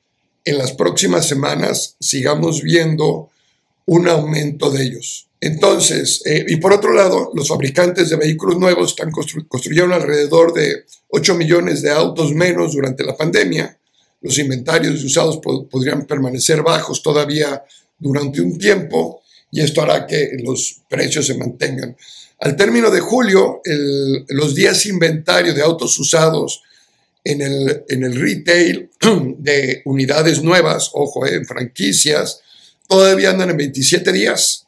en 0.44 0.58
las 0.58 0.72
próximas 0.72 1.26
semanas 1.26 1.96
sigamos 2.00 2.62
viendo 2.62 3.30
un 3.86 4.08
aumento 4.08 4.70
de 4.70 4.82
ellos. 4.82 5.28
Entonces, 5.40 6.22
eh, 6.24 6.44
y 6.48 6.56
por 6.56 6.72
otro 6.72 6.94
lado, 6.94 7.30
los 7.34 7.48
fabricantes 7.48 8.08
de 8.08 8.16
vehículos 8.16 8.58
nuevos 8.58 8.90
están 8.90 9.10
construyeron 9.10 9.92
alrededor 9.92 10.54
de 10.54 10.84
8 11.08 11.34
millones 11.34 11.82
de 11.82 11.90
autos 11.90 12.32
menos 12.32 12.72
durante 12.72 13.04
la 13.04 13.16
pandemia. 13.16 13.78
Los 14.22 14.38
inventarios 14.38 15.00
de 15.00 15.06
usados 15.06 15.38
podrían 15.70 16.06
permanecer 16.06 16.62
bajos 16.62 17.02
todavía 17.02 17.62
durante 17.98 18.40
un 18.40 18.58
tiempo 18.58 19.20
y 19.50 19.60
esto 19.60 19.82
hará 19.82 20.06
que 20.06 20.30
los 20.42 20.80
precios 20.88 21.26
se 21.26 21.36
mantengan. 21.36 21.94
Al 22.44 22.56
término 22.56 22.90
de 22.90 23.00
julio, 23.00 23.62
los 24.28 24.54
días 24.54 24.84
inventario 24.84 25.54
de 25.54 25.62
autos 25.62 25.98
usados 25.98 26.62
en 27.24 27.40
el, 27.40 27.84
en 27.88 28.04
el 28.04 28.20
retail 28.20 28.90
de 29.38 29.80
unidades 29.86 30.42
nuevas, 30.42 30.90
ojo, 30.92 31.24
eh, 31.24 31.36
en 31.36 31.46
franquicias, 31.46 32.42
todavía 32.86 33.30
andan 33.30 33.48
en 33.48 33.56
27 33.56 34.12
días, 34.12 34.66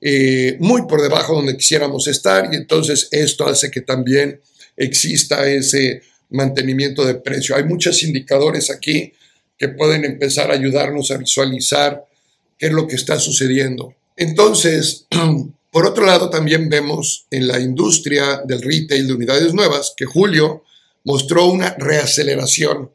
eh, 0.00 0.56
muy 0.60 0.86
por 0.86 1.02
debajo 1.02 1.34
donde 1.34 1.58
quisiéramos 1.58 2.08
estar, 2.08 2.48
y 2.50 2.56
entonces 2.56 3.08
esto 3.10 3.46
hace 3.46 3.70
que 3.70 3.82
también 3.82 4.40
exista 4.78 5.46
ese 5.46 6.00
mantenimiento 6.30 7.04
de 7.04 7.16
precio. 7.16 7.54
Hay 7.54 7.64
muchos 7.64 8.02
indicadores 8.02 8.70
aquí 8.70 9.12
que 9.58 9.68
pueden 9.68 10.06
empezar 10.06 10.50
a 10.50 10.54
ayudarnos 10.54 11.10
a 11.10 11.18
visualizar 11.18 12.02
qué 12.56 12.68
es 12.68 12.72
lo 12.72 12.88
que 12.88 12.96
está 12.96 13.20
sucediendo. 13.20 13.94
Entonces, 14.16 15.06
por 15.70 15.86
otro 15.86 16.04
lado, 16.04 16.30
también 16.30 16.68
vemos 16.68 17.26
en 17.30 17.46
la 17.46 17.60
industria 17.60 18.42
del 18.44 18.60
retail 18.60 19.06
de 19.06 19.14
unidades 19.14 19.54
nuevas 19.54 19.94
que 19.96 20.04
julio 20.04 20.64
mostró 21.04 21.46
una 21.46 21.74
reaceleración 21.78 22.90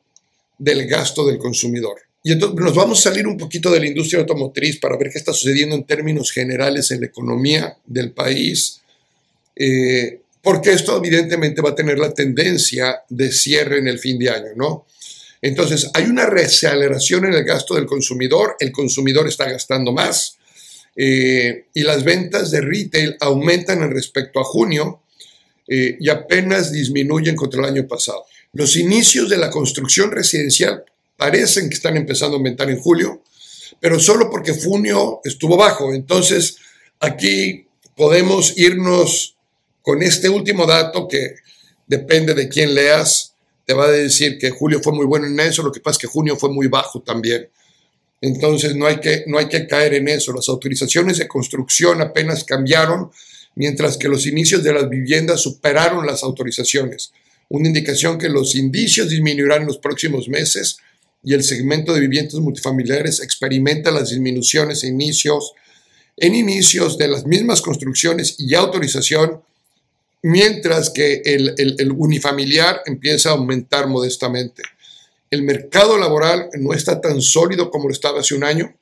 del 0.58 0.88
gasto 0.88 1.26
del 1.26 1.38
consumidor. 1.38 1.98
Y 2.24 2.32
entonces 2.32 2.60
nos 2.60 2.76
vamos 2.76 3.00
a 3.00 3.10
salir 3.10 3.28
un 3.28 3.38
poquito 3.38 3.72
de 3.72 3.80
la 3.80 3.88
industria 3.88 4.22
automotriz 4.22 4.80
para 4.80 4.98
ver 4.98 5.10
qué 5.12 5.20
está 5.20 5.32
sucediendo 5.32 5.76
en 5.76 5.86
términos 5.86 6.32
generales 6.32 6.92
en 6.92 7.02
la 7.02 7.08
economía 7.08 7.78
del 7.86 8.12
país, 8.12 8.82
eh, 9.56 10.22
porque 10.42 10.72
esto 10.72 10.98
evidentemente 10.98 11.62
va 11.62 11.70
a 11.70 11.76
tener 11.76 11.98
la 11.98 12.14
tendencia 12.14 13.04
de 13.10 13.32
cierre 13.32 13.78
en 13.78 13.88
el 13.88 14.00
fin 14.00 14.20
de 14.20 14.30
año, 14.30 14.50
¿no? 14.56 14.86
Entonces, 15.42 15.92
hay 15.94 16.06
una 16.06 16.26
reaceleración 16.26 17.26
en 17.26 17.34
el 17.34 17.44
gasto 17.44 17.76
del 17.76 17.86
consumidor, 17.86 18.56
el 18.60 18.72
consumidor 18.72 19.28
está 19.28 19.46
gastando 19.50 19.92
más 19.92 20.38
eh, 20.96 21.66
y 21.74 21.82
las 21.84 22.04
ventas 22.04 22.52
de 22.52 22.62
retail 22.62 23.18
aumentan 23.20 23.84
en 23.84 23.92
respecto 23.92 24.40
a 24.40 24.44
junio 24.44 25.02
eh, 25.68 25.98
y 26.00 26.10
apenas 26.10 26.72
disminuyen 26.72 27.36
contra 27.36 27.62
el 27.62 27.74
año 27.74 27.88
pasado. 27.88 28.26
Los 28.54 28.78
inicios 28.78 29.30
de 29.30 29.38
la 29.38 29.50
construcción 29.50 30.12
residencial 30.12 30.84
parecen 31.18 31.68
que 31.70 31.76
están 31.76 31.98
empezando 31.98 32.36
a 32.36 32.38
aumentar 32.38 32.70
en 32.70 32.80
julio, 32.80 33.24
pero 33.80 34.00
solo 34.00 34.30
porque 34.30 34.54
junio 34.54 35.20
estuvo 35.24 35.58
bajo. 35.58 35.94
Entonces, 35.94 36.58
aquí 37.00 37.68
podemos 37.96 38.58
irnos 38.58 39.36
con 39.82 40.02
este 40.02 40.30
último 40.30 40.66
dato 40.66 41.08
que 41.08 41.36
depende 41.88 42.34
de 42.34 42.50
quién 42.50 42.74
leas, 42.74 43.34
te 43.66 43.74
va 43.74 43.86
a 43.86 43.92
decir 43.92 44.38
que 44.38 44.52
julio 44.52 44.80
fue 44.82 44.94
muy 44.94 45.06
bueno 45.06 45.28
en 45.28 45.40
eso, 45.40 45.64
lo 45.64 45.72
que 45.72 45.80
pasa 45.80 45.98
es 45.98 46.02
que 46.02 46.08
junio 46.08 46.36
fue 46.36 46.50
muy 46.50 46.68
bajo 46.68 47.02
también. 47.02 47.50
Entonces 48.26 48.76
no 48.76 48.88
hay 48.88 49.00
que, 49.00 49.24
no 49.28 49.38
hay 49.38 49.48
que 49.48 49.68
caer 49.68 49.94
en 49.94 50.08
eso. 50.08 50.34
Las 50.34 50.50
autorizaciones 50.50 51.20
de 51.20 51.28
construcción 51.28 52.02
apenas 52.02 52.44
cambiaron, 52.44 53.12
mientras 53.54 53.98
que 53.98 54.08
los 54.08 54.26
inicios 54.26 54.64
de 54.64 54.74
las 54.74 54.90
viviendas 54.90 55.42
superaron 55.42 56.08
las 56.08 56.24
autorizaciones. 56.24 57.12
Una 57.50 57.68
indicación 57.68 58.18
que 58.18 58.28
los 58.28 58.56
indicios 58.56 59.10
disminuirán 59.10 59.62
en 59.62 59.68
los 59.68 59.78
próximos 59.78 60.28
meses 60.28 60.78
y 61.24 61.36
el 61.36 61.44
segmento 61.44 61.94
de 61.94 62.00
viviendas 62.00 62.34
multifamiliares 62.36 63.20
experimenta 63.20 63.92
las 63.92 64.10
disminuciones 64.10 64.84
en 64.84 65.00
inicios, 65.00 65.54
en 66.18 66.34
inicios 66.34 66.98
de 66.98 67.08
las 67.08 67.28
mismas 67.28 67.62
construcciones 67.62 68.38
y 68.40 68.56
autorización, 68.56 69.40
mientras 70.24 70.90
que 70.90 71.22
el 71.24 71.92
unifamiliar 71.92 72.82
empieza 72.88 73.30
a 73.30 73.34
aumentar 73.34 73.88
modestamente. 73.88 74.64
El 75.36 75.44
mercado 75.44 75.98
laboral 75.98 76.48
no 76.62 76.74
está 76.74 77.02
tan 77.02 77.22
sólido 77.22 77.70
como 77.70 77.90
lo 77.90 77.94
estaba 77.94 78.22
hace 78.22 78.36
un 78.36 78.46
año. 78.46 78.74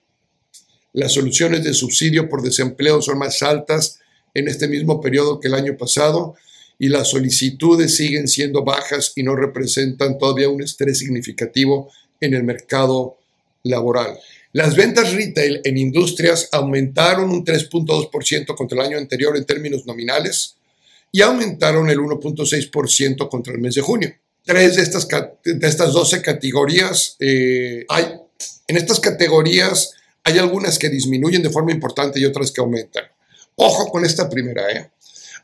Las 0.94 1.14
soluciones 1.14 1.64
de 1.64 1.74
subsidio 1.74 2.30
por 2.30 2.44
desempleo 2.44 3.02
son 3.02 3.18
más 3.18 3.42
altas 3.42 3.98
en 4.36 4.48
este 4.48 4.68
mismo 4.68 5.02
periodo 5.02 5.40
que 5.40 5.48
el 5.48 5.56
año 5.56 5.76
pasado 5.76 6.36
y 6.78 6.90
las 6.90 7.10
solicitudes 7.10 7.96
siguen 7.96 8.28
siendo 8.28 8.64
bajas 8.64 9.14
y 9.16 9.24
no 9.24 9.36
representan 9.36 10.20
todavía 10.20 10.48
un 10.48 10.62
estrés 10.62 11.00
significativo 11.00 11.92
en 12.22 12.36
el 12.36 12.44
mercado 12.44 13.18
laboral. 13.64 14.20
Las 14.52 14.76
ventas 14.76 15.12
retail 15.12 15.60
en 15.64 15.80
industrias 15.80 16.50
aumentaron 16.52 17.32
un 17.32 17.44
3.2% 17.44 18.56
contra 18.56 18.80
el 18.80 18.86
año 18.90 18.98
anterior 19.00 19.36
en 19.36 19.46
términos 19.46 19.88
nominales 19.88 20.56
y 21.12 21.24
aumentaron 21.24 21.90
el 21.90 21.98
1.6% 21.98 23.28
contra 23.28 23.54
el 23.54 23.60
mes 23.60 23.74
de 23.74 23.82
junio. 23.82 24.14
Tres 24.46 24.76
de 24.76 24.82
estas, 24.82 25.08
de 25.44 25.68
estas 25.68 25.94
12 25.94 26.22
categorías 26.22 27.16
eh, 27.20 27.86
hay. 27.90 28.06
En 28.68 28.78
estas 28.78 29.00
categorías 29.00 29.94
hay 30.24 30.38
algunas 30.38 30.80
que 30.80 30.90
disminuyen 30.90 31.42
de 31.42 31.50
forma 31.50 31.72
importante 31.72 32.20
y 32.20 32.26
otras 32.26 32.52
que 32.52 32.62
aumentan. 32.62 33.06
Ojo 33.56 33.90
con 33.90 34.06
esta 34.06 34.30
primera, 34.30 34.70
¿eh? 34.72 34.92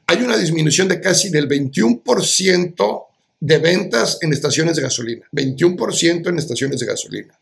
Hay 0.07 0.23
una 0.23 0.37
disminución 0.37 0.87
de 0.87 0.99
casi 0.99 1.29
del 1.29 1.47
21% 1.47 3.05
de 3.39 3.57
ventas 3.59 4.17
en 4.21 4.33
estaciones 4.33 4.75
de 4.75 4.81
gasolina. 4.81 5.27
21% 5.31 6.29
en 6.29 6.39
estaciones 6.39 6.79
de 6.79 6.85
gasolina. 6.87 7.39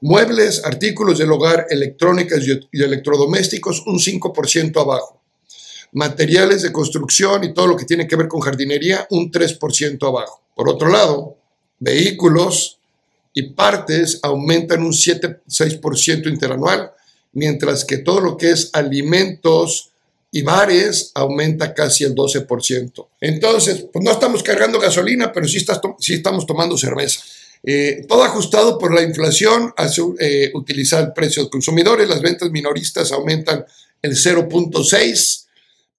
Muebles, 0.00 0.64
artículos 0.64 1.18
del 1.18 1.32
hogar, 1.32 1.66
electrónicas 1.70 2.40
y 2.46 2.82
electrodomésticos, 2.82 3.82
un 3.86 3.98
5% 3.98 4.80
abajo. 4.80 5.20
Materiales 5.92 6.62
de 6.62 6.70
construcción 6.70 7.42
y 7.42 7.52
todo 7.52 7.66
lo 7.66 7.76
que 7.76 7.84
tiene 7.84 8.06
que 8.06 8.14
ver 8.14 8.28
con 8.28 8.40
jardinería, 8.40 9.06
un 9.10 9.32
3% 9.32 10.06
abajo. 10.06 10.42
Por 10.58 10.68
otro 10.68 10.88
lado, 10.88 11.38
vehículos 11.78 12.80
y 13.32 13.50
partes 13.50 14.18
aumentan 14.24 14.82
un 14.82 14.90
7-6% 14.90 16.28
interanual, 16.28 16.90
mientras 17.32 17.84
que 17.84 17.98
todo 17.98 18.20
lo 18.20 18.36
que 18.36 18.50
es 18.50 18.70
alimentos 18.72 19.92
y 20.32 20.42
bares 20.42 21.12
aumenta 21.14 21.72
casi 21.72 22.02
el 22.02 22.12
12%. 22.16 23.06
Entonces, 23.20 23.86
pues 23.92 24.04
no 24.04 24.10
estamos 24.10 24.42
cargando 24.42 24.80
gasolina, 24.80 25.30
pero 25.32 25.46
sí, 25.46 25.64
estamos 26.08 26.44
tomando 26.44 26.76
cerveza. 26.76 27.20
Eh, 27.62 28.04
todo 28.08 28.24
ajustado 28.24 28.78
por 28.78 28.92
la 28.92 29.02
inflación, 29.02 29.72
hace 29.76 30.02
eh, 30.18 30.50
utilizar 30.54 31.04
el 31.04 31.12
precio 31.12 31.44
de 31.44 31.50
consumidores, 31.50 32.08
las 32.08 32.20
ventas 32.20 32.50
minoristas 32.50 33.12
aumentan 33.12 33.64
el 34.02 34.16
0.6, 34.16 35.46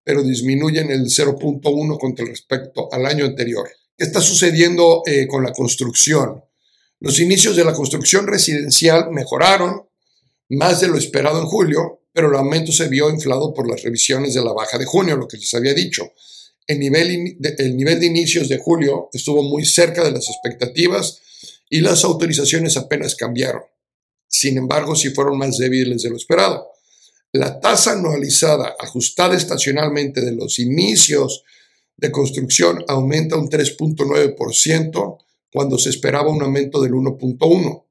pero 0.04 0.22
disminuyen 0.22 0.92
el 0.92 1.06
0.1 1.06 1.98
con 1.98 2.18
respecto 2.18 2.90
al 2.92 3.06
año 3.06 3.24
anterior. 3.24 3.70
¿Qué 4.00 4.06
está 4.06 4.22
sucediendo 4.22 5.04
eh, 5.06 5.28
con 5.28 5.44
la 5.44 5.52
construcción? 5.52 6.42
Los 7.02 7.20
inicios 7.20 7.58
de 7.58 7.66
la 7.66 7.74
construcción 7.74 8.28
residencial 8.28 9.12
mejoraron, 9.12 9.90
más 10.52 10.80
de 10.80 10.88
lo 10.88 10.98
esperado 10.98 11.42
en 11.42 11.48
julio, 11.48 12.04
pero 12.14 12.30
el 12.30 12.36
aumento 12.38 12.72
se 12.72 12.88
vio 12.88 13.10
inflado 13.10 13.54
por 13.54 13.70
las 13.70 13.84
revisiones 13.84 14.34
de 14.36 14.42
la 14.42 14.54
baja 14.54 14.78
de 14.78 14.86
junio, 14.86 15.18
lo 15.18 15.28
que 15.28 15.36
les 15.36 15.54
había 15.54 15.74
dicho. 15.74 16.14
El 16.66 16.80
nivel, 16.80 17.38
el 17.58 17.76
nivel 17.76 18.00
de 18.00 18.06
inicios 18.06 18.48
de 18.48 18.58
julio 18.58 19.10
estuvo 19.12 19.44
muy 19.44 19.66
cerca 19.66 20.02
de 20.02 20.12
las 20.12 20.30
expectativas 20.30 21.20
y 21.70 21.82
las 21.82 22.06
autorizaciones 22.06 22.78
apenas 22.78 23.16
cambiaron. 23.16 23.64
Sin 24.30 24.58
embargo, 24.58 24.96
sí 24.96 25.10
fueron 25.10 25.38
más 25.38 25.58
débiles 25.58 26.04
de 26.04 26.10
lo 26.10 26.16
esperado. 26.16 26.70
La 27.34 27.60
tasa 27.60 27.92
anualizada 27.92 28.78
ajustada 28.80 29.36
estacionalmente 29.36 30.22
de 30.22 30.32
los 30.32 30.58
inicios 30.58 31.44
de 32.00 32.12
construcción 32.12 32.84
aumenta 32.88 33.38
un 33.38 33.50
3.9% 33.50 35.18
cuando 35.52 35.78
se 35.78 35.90
esperaba 35.90 36.32
un 36.32 36.44
aumento 36.44 36.82
del 36.82 36.94
1.1%. 36.94 37.86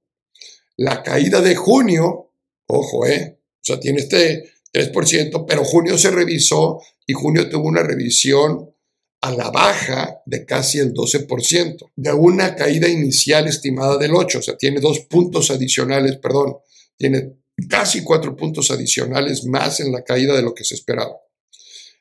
La 0.77 1.03
caída 1.03 1.40
de 1.40 1.57
junio 1.57 2.29
Ojo, 2.68 3.07
¿eh? 3.07 3.40
O 3.40 3.64
sea, 3.64 3.81
tiene 3.81 4.01
este 4.01 4.53
3%, 4.73 5.47
pero 5.49 5.64
junio 5.64 5.97
se 5.99 6.11
revisó 6.11 6.81
y 7.07 7.14
junio 7.14 7.49
tuvo 7.49 7.66
una 7.66 7.83
revisión 7.83 8.71
a 9.23 9.33
la 9.33 9.51
baja 9.51 10.21
de 10.27 10.44
casi 10.44 10.79
el 10.79 10.92
12%, 10.92 11.90
de 11.97 12.12
una 12.12 12.55
caída 12.55 12.88
inicial 12.88 13.49
estimada 13.49 13.97
del 13.97 14.12
8%, 14.12 14.38
o 14.38 14.42
sea, 14.42 14.57
tiene 14.57 14.81
dos 14.81 15.01
puntos 15.01 15.51
adicionales, 15.51 16.18
perdón, 16.18 16.59
tiene 16.97 17.38
casi 17.68 18.05
cuatro 18.05 18.37
puntos 18.37 18.71
adicionales 18.71 19.44
más 19.44 19.81
en 19.81 19.90
la 19.90 20.05
caída 20.05 20.37
de 20.37 20.42
lo 20.42 20.55
que 20.55 20.64
se 20.64 20.75
esperaba. 20.75 21.16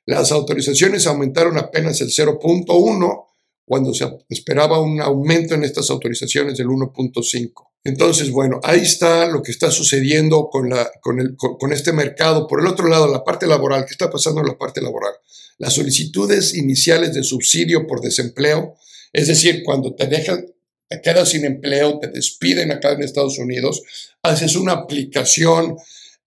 Las 0.08 0.32
autorizaciones 0.32 1.06
aumentaron 1.06 1.58
apenas 1.58 2.00
el 2.02 2.08
0.1 2.08 3.26
cuando 3.66 3.94
se 3.94 4.06
esperaba 4.30 4.80
un 4.80 5.02
aumento 5.02 5.54
en 5.54 5.66
estas 5.66 5.90
autorizaciones 5.90 6.58
del 6.58 6.68
1.5. 6.68 7.52
Entonces, 7.84 8.32
bueno, 8.32 8.62
ahí 8.64 8.80
está 8.80 9.28
lo 9.28 9.44
que 9.44 9.52
está 9.52 9.70
sucediendo 9.70 10.48
con, 10.50 10.70
la, 10.70 10.90
con, 11.02 11.20
el, 11.20 11.36
con, 11.36 11.74
este 11.74 11.92
mercado. 11.92 12.48
Por 12.48 12.62
el 12.62 12.68
otro 12.68 12.88
lado, 12.88 13.12
la 13.12 13.26
parte 13.26 13.48
laboral, 13.48 13.86
¿qué 13.86 13.92
está 13.92 14.10
pasando 14.10 14.40
en 14.40 14.48
la 14.48 14.58
parte 14.58 14.82
laboral? 14.82 15.12
Las 15.58 15.74
solicitudes 15.74 16.54
iniciales 16.56 17.14
de 17.14 17.24
subsidio 17.24 17.86
por 17.86 18.00
desempleo, 18.00 18.76
es 19.12 19.28
decir, 19.28 19.62
cuando 19.66 19.94
te 19.94 20.08
dejan, 20.08 20.46
te 20.88 21.02
quedas 21.02 21.30
sin 21.30 21.44
empleo, 21.44 22.00
te 22.00 22.08
despiden 22.08 22.72
acá 22.72 22.94
en 22.94 23.04
Estados 23.04 23.40
Unidos, 23.40 23.82
haces 24.24 24.56
una 24.56 24.72
aplicación 24.72 25.76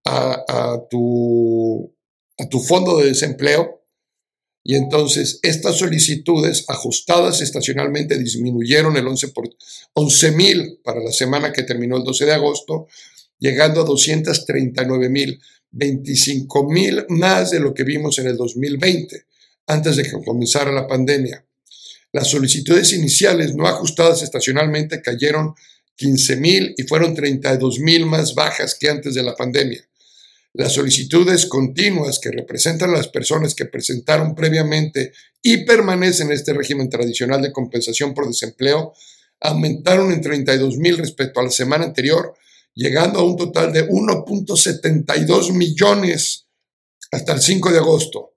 a, 0.05 0.81
tu, 0.89 1.93
a 2.39 2.49
tu 2.49 2.59
fondo 2.59 2.97
de 2.97 3.07
desempleo 3.07 3.79
y 4.63 4.75
entonces 4.75 5.39
estas 5.41 5.77
solicitudes 5.77 6.65
ajustadas 6.67 7.41
estacionalmente 7.41 8.17
disminuyeron 8.17 8.97
el 8.97 9.07
11 9.07 9.29
por 9.29 9.49
11 9.93 10.31
mil 10.31 10.79
para 10.83 11.01
la 11.01 11.11
semana 11.11 11.51
que 11.51 11.63
terminó 11.63 11.97
el 11.97 12.03
12 12.03 12.25
de 12.25 12.33
agosto, 12.33 12.87
llegando 13.39 13.81
a 13.81 13.85
239 13.85 15.09
mil, 15.09 15.41
25 15.71 16.69
mil 16.69 17.05
más 17.09 17.51
de 17.51 17.59
lo 17.59 17.73
que 17.73 17.83
vimos 17.83 18.19
en 18.19 18.27
el 18.27 18.37
2020, 18.37 19.25
antes 19.67 19.95
de 19.95 20.03
que 20.03 20.23
comenzara 20.23 20.71
la 20.71 20.87
pandemia. 20.87 21.43
Las 22.11 22.27
solicitudes 22.27 22.91
iniciales 22.93 23.55
no 23.55 23.67
ajustadas 23.67 24.23
estacionalmente 24.23 25.01
cayeron 25.01 25.53
15 25.95 26.35
mil 26.37 26.73
y 26.77 26.83
fueron 26.83 27.13
32 27.13 27.79
mil 27.79 28.05
más 28.05 28.33
bajas 28.33 28.75
que 28.75 28.89
antes 28.89 29.13
de 29.13 29.23
la 29.23 29.35
pandemia. 29.35 29.83
Las 30.53 30.73
solicitudes 30.73 31.45
continuas 31.45 32.19
que 32.19 32.31
representan 32.31 32.91
las 32.91 33.07
personas 33.07 33.53
que 33.53 33.65
presentaron 33.65 34.33
previamente 34.33 35.13
y 35.41 35.65
permanecen 35.65 36.27
en 36.27 36.33
este 36.33 36.53
régimen 36.53 36.89
tradicional 36.89 37.41
de 37.41 37.51
compensación 37.51 38.13
por 38.13 38.27
desempleo 38.27 38.93
aumentaron 39.41 40.11
en 40.11 40.21
32 40.21 40.77
mil 40.77 40.97
respecto 40.97 41.39
a 41.39 41.43
la 41.43 41.51
semana 41.51 41.85
anterior, 41.85 42.33
llegando 42.73 43.19
a 43.19 43.23
un 43.23 43.37
total 43.37 43.71
de 43.71 43.87
1.72 43.87 45.53
millones 45.53 46.47
hasta 47.11 47.33
el 47.33 47.41
5 47.41 47.71
de 47.71 47.77
agosto. 47.77 48.35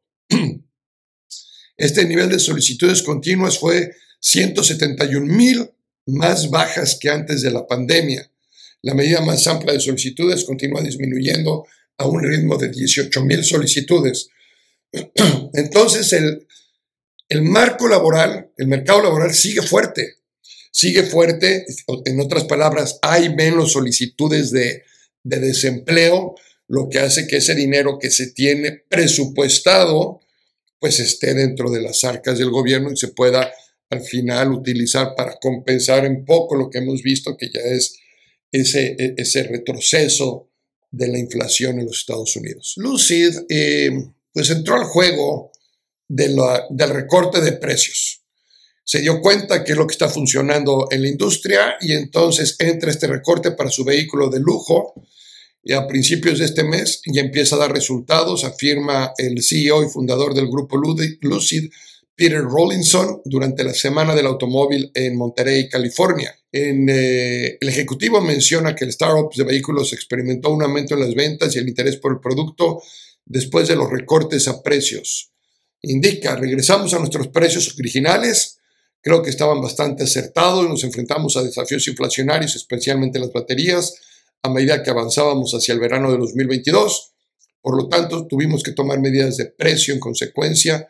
Este 1.77 2.05
nivel 2.05 2.29
de 2.29 2.39
solicitudes 2.39 3.03
continuas 3.03 3.59
fue 3.59 3.93
171 4.21 5.27
mil 5.27 5.71
más 6.07 6.51
bajas 6.51 6.97
que 7.01 7.09
antes 7.09 7.43
de 7.43 7.51
la 7.51 7.67
pandemia. 7.67 8.31
La 8.83 8.95
medida 8.95 9.21
más 9.23 9.47
amplia 9.47 9.73
de 9.73 9.81
solicitudes 9.81 10.45
continúa 10.45 10.83
disminuyendo 10.83 11.67
a 12.03 12.09
un 12.09 12.23
ritmo 12.23 12.57
de 12.57 12.69
18 12.69 13.25
mil 13.25 13.45
solicitudes. 13.45 14.29
Entonces, 15.55 16.13
el, 16.13 16.47
el 17.29 17.43
marco 17.43 17.89
laboral, 17.89 18.53
el 18.57 18.67
mercado 18.67 19.03
laboral 19.03 19.33
sigue 19.33 19.63
fuerte, 19.63 20.17
sigue 20.71 21.05
fuerte, 21.05 21.65
en 22.05 22.21
otras 22.21 22.45
palabras, 22.45 22.99
hay 23.03 23.35
menos 23.35 23.73
solicitudes 23.73 24.51
de, 24.51 24.83
de 25.23 25.41
desempleo, 25.41 26.35
lo 26.69 26.89
que 26.89 26.99
hace 26.99 27.27
que 27.27 27.37
ese 27.37 27.55
dinero 27.55 27.99
que 27.99 28.11
se 28.11 28.33
tiene 28.33 28.83
presupuestado, 28.89 30.21
pues 30.79 31.01
esté 31.01 31.35
dentro 31.35 31.71
de 31.71 31.83
las 31.83 32.05
arcas 32.05 32.39
del 32.39 32.51
gobierno 32.51 32.91
y 32.91 32.97
se 32.97 33.09
pueda 33.09 33.53
al 33.91 34.01
final 34.03 34.53
utilizar 34.53 35.15
para 35.15 35.37
compensar 35.41 36.09
un 36.09 36.25
poco 36.25 36.57
lo 36.57 36.71
que 36.71 36.79
hemos 36.79 37.03
visto, 37.03 37.37
que 37.37 37.51
ya 37.53 37.61
es 37.61 37.99
ese, 38.51 38.97
e, 38.99 39.15
ese 39.19 39.43
retroceso 39.45 40.52
de 40.93 41.09
la 41.09 41.19
inflación 41.19 41.81
en 41.81 41.87
los 41.87 41.99
Estados 41.99 42.37
Unidos. 42.37 42.75
Lucid 42.77 43.35
eh, 43.49 43.91
pues 44.33 44.51
entró 44.51 44.77
al 44.77 44.85
juego 44.85 45.51
del 46.07 46.37
recorte 46.91 47.41
de 47.41 47.53
precios. 47.53 48.23
Se 48.85 49.01
dio 49.01 49.21
cuenta 49.21 49.65
que 49.65 49.73
es 49.73 49.79
lo 49.79 49.87
que 49.87 49.93
está 49.93 50.09
funcionando 50.09 50.89
en 50.91 51.03
la 51.03 51.09
industria 51.09 51.77
y 51.81 51.93
entonces 51.93 52.57
entra 52.59 52.91
este 52.91 53.07
recorte 53.07 53.53
para 53.53 53.71
su 53.71 53.85
vehículo 53.85 54.29
de 54.29 54.41
lujo 54.41 54.95
y 55.65 55.73
a 55.73 55.87
principios 55.87 56.41
de 56.41 56.45
este 56.45 56.65
mes 56.65 57.01
ya 57.07 57.23
empieza 57.23 57.57
a 57.57 57.61
dar 57.61 57.73
resultados, 57.73 58.45
afirma 58.45 59.13
el 59.17 59.43
CEO 59.43 59.85
y 59.85 59.89
fundador 59.89 60.35
del 60.35 60.49
grupo 60.49 60.77
Lucid, 60.77 61.71
Peter 62.15 62.43
Rollinson, 62.43 63.23
durante 63.25 63.65
la 63.65 63.75
Semana 63.75 64.15
del 64.15 64.27
Automóvil 64.27 64.91
en 64.95 65.17
Monterey, 65.17 65.69
California. 65.69 66.35
En, 66.53 66.89
eh, 66.89 67.57
el 67.61 67.69
ejecutivo 67.69 68.21
menciona 68.21 68.75
que 68.75 68.85
el 68.85 68.91
startup 68.91 69.33
de 69.35 69.45
vehículos 69.45 69.93
experimentó 69.93 70.51
un 70.51 70.63
aumento 70.63 70.95
en 70.95 71.01
las 71.01 71.15
ventas 71.15 71.57
y 71.57 71.59
el 71.59 71.69
interés 71.69 71.97
por 71.97 72.13
el 72.13 72.21
producto 72.21 72.83
después 73.25 73.69
de 73.69 73.77
los 73.77 73.91
recortes 73.91 74.47
a 74.49 74.63
precios. 74.63 75.31
Indica, 75.83 76.37
regresamos 76.37 76.93
a 76.95 76.99
nuestros 76.99 77.29
precios 77.29 77.75
originales, 77.79 78.59
creo 79.01 79.23
que 79.23 79.31
estaban 79.31 79.61
bastante 79.61 80.05
acertados, 80.05 80.69
nos 80.69 80.85
enfrentamos 80.85 81.37
a 81.37 81.43
desafíos 81.43 81.89
inflacionarios, 81.89 82.55
especialmente 82.55 83.19
las 83.19 83.33
baterías, 83.33 83.95
a 84.43 84.51
medida 84.51 84.83
que 84.83 84.91
avanzábamos 84.91 85.53
hacia 85.53 85.75
el 85.75 85.81
verano 85.81 86.13
de 86.13 86.19
2022. 86.19 87.13
Por 87.61 87.77
lo 87.77 87.89
tanto, 87.89 88.27
tuvimos 88.27 88.63
que 88.63 88.73
tomar 88.73 89.01
medidas 89.01 89.37
de 89.37 89.47
precio 89.47 89.95
en 89.95 90.01
consecuencia, 90.01 90.89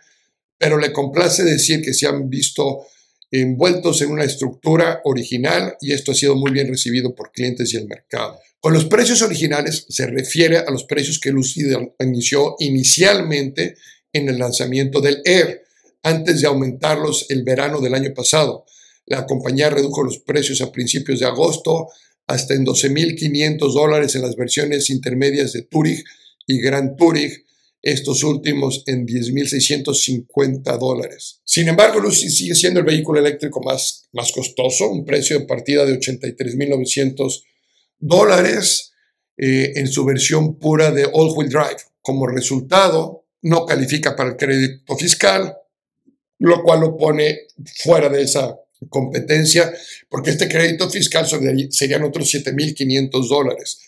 pero 0.62 0.79
le 0.79 0.92
complace 0.92 1.42
decir 1.42 1.83
que 1.83 1.92
se 1.92 2.07
han 2.07 2.31
visto 2.31 2.87
envueltos 3.33 4.01
en 4.01 4.12
una 4.12 4.22
estructura 4.22 5.01
original 5.03 5.75
y 5.81 5.90
esto 5.90 6.12
ha 6.12 6.14
sido 6.14 6.37
muy 6.37 6.53
bien 6.53 6.68
recibido 6.68 7.16
por 7.16 7.33
clientes 7.33 7.75
y 7.75 7.79
el 7.79 7.88
mercado. 7.88 8.38
Con 8.61 8.72
los 8.72 8.85
precios 8.85 9.22
originales 9.22 9.85
se 9.88 10.07
refiere 10.07 10.59
a 10.59 10.70
los 10.70 10.85
precios 10.85 11.18
que 11.18 11.33
Lucid 11.33 11.66
inició 11.98 12.55
inicialmente 12.61 13.75
en 14.12 14.29
el 14.29 14.38
lanzamiento 14.38 15.01
del 15.01 15.20
Air, 15.25 15.62
antes 16.05 16.40
de 16.40 16.46
aumentarlos 16.46 17.27
el 17.29 17.42
verano 17.42 17.81
del 17.81 17.94
año 17.94 18.14
pasado. 18.14 18.64
La 19.07 19.27
compañía 19.27 19.68
redujo 19.68 20.05
los 20.05 20.20
precios 20.20 20.61
a 20.61 20.70
principios 20.70 21.18
de 21.18 21.27
agosto 21.27 21.88
hasta 22.29 22.55
en 22.55 22.64
12.500 22.64 23.75
dólares 23.75 24.14
en 24.14 24.22
las 24.22 24.37
versiones 24.37 24.90
intermedias 24.90 25.55
de 25.55 25.62
Touring 25.62 26.05
y 26.46 26.61
Grand 26.61 26.96
Touring 26.96 27.33
estos 27.83 28.23
últimos 28.23 28.85
en 28.87 29.07
10.650 29.07 30.79
dólares. 30.79 31.40
Sin 31.45 31.68
embargo, 31.68 31.99
Lucy 31.99 32.31
sigue 32.31 32.55
siendo 32.55 32.81
el 32.81 32.87
vehículo 32.87 33.18
eléctrico 33.18 33.61
más, 33.61 34.09
más 34.12 34.31
costoso, 34.31 34.88
un 34.88 35.05
precio 35.05 35.38
de 35.38 35.47
partida 35.47 35.85
de 35.85 35.99
83.900 35.99 37.42
dólares 37.99 38.92
eh, 39.37 39.73
en 39.75 39.88
su 39.88 40.05
versión 40.05 40.59
pura 40.59 40.92
de 40.92 41.05
all-wheel 41.12 41.51
drive. 41.51 41.83
Como 42.01 42.29
resultado, 42.29 43.27
no 43.42 43.66
califica 43.66 44.14
para 44.14 44.31
el 44.31 44.37
crédito 44.37 44.97
fiscal, 44.97 45.57
lo 46.38 46.62
cual 46.62 46.81
lo 46.81 46.97
pone 46.97 47.40
fuera 47.83 48.09
de 48.09 48.23
esa 48.23 48.57
competencia, 48.88 49.73
porque 50.09 50.31
este 50.31 50.49
crédito 50.49 50.88
fiscal 50.88 51.27
serían 51.71 52.05
otros 52.05 52.33
7.500 52.33 53.29
dólares 53.29 53.79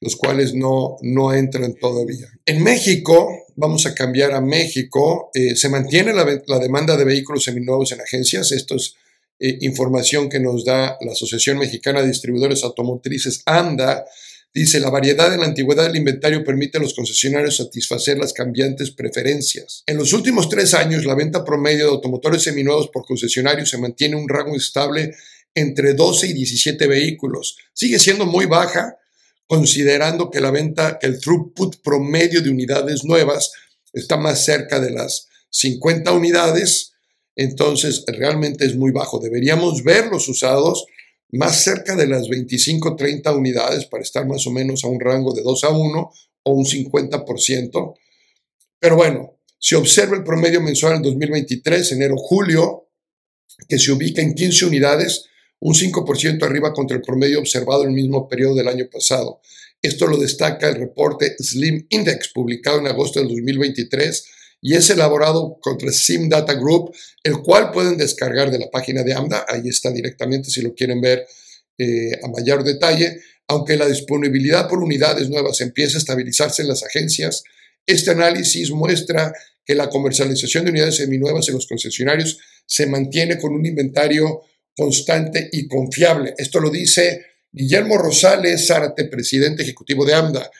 los 0.00 0.16
cuales 0.16 0.54
no, 0.54 0.96
no 1.00 1.32
entran 1.32 1.74
todavía. 1.74 2.26
En 2.44 2.62
México, 2.62 3.43
vamos 3.56 3.86
a 3.86 3.94
cambiar 3.94 4.32
a 4.32 4.40
México, 4.40 5.30
eh, 5.34 5.56
se 5.56 5.68
mantiene 5.68 6.12
la, 6.12 6.58
demanda 6.58 6.96
de 6.96 7.04
vehículos 7.04 7.44
seminuevos 7.44 7.92
en 7.92 8.00
agencias. 8.00 8.52
Esto 8.52 8.76
es 8.76 8.94
eh, 9.38 9.58
información 9.60 10.28
que 10.28 10.40
nos 10.40 10.64
da 10.64 10.96
la 11.00 11.12
Asociación 11.12 11.58
Mexicana 11.58 12.00
de 12.00 12.08
Distribuidores 12.08 12.64
Automotrices, 12.64 13.42
AMDA. 13.46 14.04
Dice, 14.52 14.78
la 14.78 14.90
variedad 14.90 15.34
en 15.34 15.40
la 15.40 15.46
antigüedad 15.46 15.84
del 15.84 15.96
inventario 15.96 16.44
permite 16.44 16.78
a 16.78 16.80
los 16.80 16.94
concesionarios 16.94 17.56
satisfacer 17.56 18.18
las 18.18 18.32
cambiantes 18.32 18.92
preferencias. 18.92 19.82
En 19.86 19.96
los 19.96 20.12
últimos 20.12 20.48
tres 20.48 20.74
años, 20.74 21.04
la 21.04 21.16
venta 21.16 21.44
promedio 21.44 21.86
de 21.86 21.90
automotores 21.90 22.42
seminuevos 22.42 22.88
por 22.88 23.04
concesionarios 23.04 23.70
se 23.70 23.78
mantiene 23.78 24.16
en 24.16 24.22
un 24.22 24.28
rango 24.28 24.54
estable 24.54 25.14
entre 25.56 25.94
12 25.94 26.28
y 26.28 26.32
17 26.34 26.86
vehículos. 26.86 27.56
Sigue 27.72 27.98
siendo 27.98 28.26
muy 28.26 28.46
baja, 28.46 28.96
considerando 29.46 30.30
que 30.30 30.40
la 30.40 30.50
venta, 30.50 30.98
que 30.98 31.06
el 31.06 31.20
throughput 31.20 31.76
promedio 31.82 32.40
de 32.40 32.50
unidades 32.50 33.04
nuevas 33.04 33.52
está 33.92 34.16
más 34.16 34.44
cerca 34.44 34.80
de 34.80 34.90
las 34.90 35.28
50 35.50 36.12
unidades, 36.12 36.92
entonces 37.36 38.04
realmente 38.06 38.64
es 38.64 38.76
muy 38.76 38.90
bajo. 38.90 39.18
Deberíamos 39.18 39.82
ver 39.82 40.06
los 40.06 40.28
usados 40.28 40.86
más 41.30 41.62
cerca 41.62 41.96
de 41.96 42.06
las 42.06 42.28
25, 42.28 42.96
30 42.96 43.34
unidades 43.34 43.86
para 43.86 44.02
estar 44.02 44.26
más 44.26 44.46
o 44.46 44.50
menos 44.50 44.84
a 44.84 44.88
un 44.88 45.00
rango 45.00 45.34
de 45.34 45.42
2 45.42 45.64
a 45.64 45.70
1 45.70 46.10
o 46.44 46.52
un 46.52 46.64
50%. 46.64 47.94
Pero 48.78 48.96
bueno, 48.96 49.38
si 49.58 49.74
observa 49.74 50.16
el 50.16 50.24
promedio 50.24 50.60
mensual 50.60 50.96
en 50.96 51.02
2023, 51.02 51.92
enero-julio, 51.92 52.88
que 53.68 53.78
se 53.78 53.92
ubica 53.92 54.20
en 54.20 54.34
15 54.34 54.66
unidades, 54.66 55.26
un 55.64 55.72
5% 55.72 56.42
arriba 56.42 56.74
contra 56.74 56.94
el 56.94 57.02
promedio 57.02 57.38
observado 57.38 57.84
en 57.84 57.88
el 57.88 57.94
mismo 57.94 58.28
periodo 58.28 58.54
del 58.54 58.68
año 58.68 58.86
pasado. 58.92 59.40
Esto 59.80 60.06
lo 60.06 60.18
destaca 60.18 60.68
el 60.68 60.74
reporte 60.74 61.36
Slim 61.38 61.86
Index, 61.88 62.32
publicado 62.34 62.80
en 62.80 62.86
agosto 62.86 63.18
del 63.18 63.30
2023, 63.30 64.24
y 64.60 64.74
es 64.74 64.90
elaborado 64.90 65.58
contra 65.62 65.90
Sim 65.90 66.28
Data 66.28 66.52
Group, 66.52 66.94
el 67.22 67.38
cual 67.38 67.70
pueden 67.70 67.96
descargar 67.96 68.50
de 68.50 68.58
la 68.58 68.70
página 68.70 69.02
de 69.02 69.14
AMDA, 69.14 69.46
ahí 69.48 69.62
está 69.66 69.90
directamente 69.90 70.50
si 70.50 70.60
lo 70.60 70.74
quieren 70.74 71.00
ver 71.00 71.26
eh, 71.78 72.12
a 72.22 72.28
mayor 72.28 72.62
detalle. 72.62 73.22
Aunque 73.48 73.78
la 73.78 73.86
disponibilidad 73.86 74.68
por 74.68 74.80
unidades 74.80 75.30
nuevas 75.30 75.62
empieza 75.62 75.96
a 75.96 76.00
estabilizarse 76.00 76.60
en 76.60 76.68
las 76.68 76.82
agencias, 76.82 77.42
este 77.86 78.10
análisis 78.10 78.70
muestra 78.70 79.32
que 79.64 79.74
la 79.74 79.88
comercialización 79.88 80.64
de 80.64 80.72
unidades 80.72 80.96
seminuevas 80.96 81.48
en 81.48 81.54
los 81.54 81.66
concesionarios 81.66 82.38
se 82.66 82.86
mantiene 82.86 83.38
con 83.38 83.54
un 83.54 83.64
inventario 83.64 84.42
constante 84.76 85.48
y 85.52 85.68
confiable. 85.68 86.34
Esto 86.36 86.60
lo 86.60 86.70
dice 86.70 87.24
Guillermo 87.52 87.98
Rosales 87.98 88.66
Zárate, 88.66 89.04
presidente 89.04 89.62
ejecutivo 89.62 90.04
de 90.04 90.14
AMDA. 90.14 90.50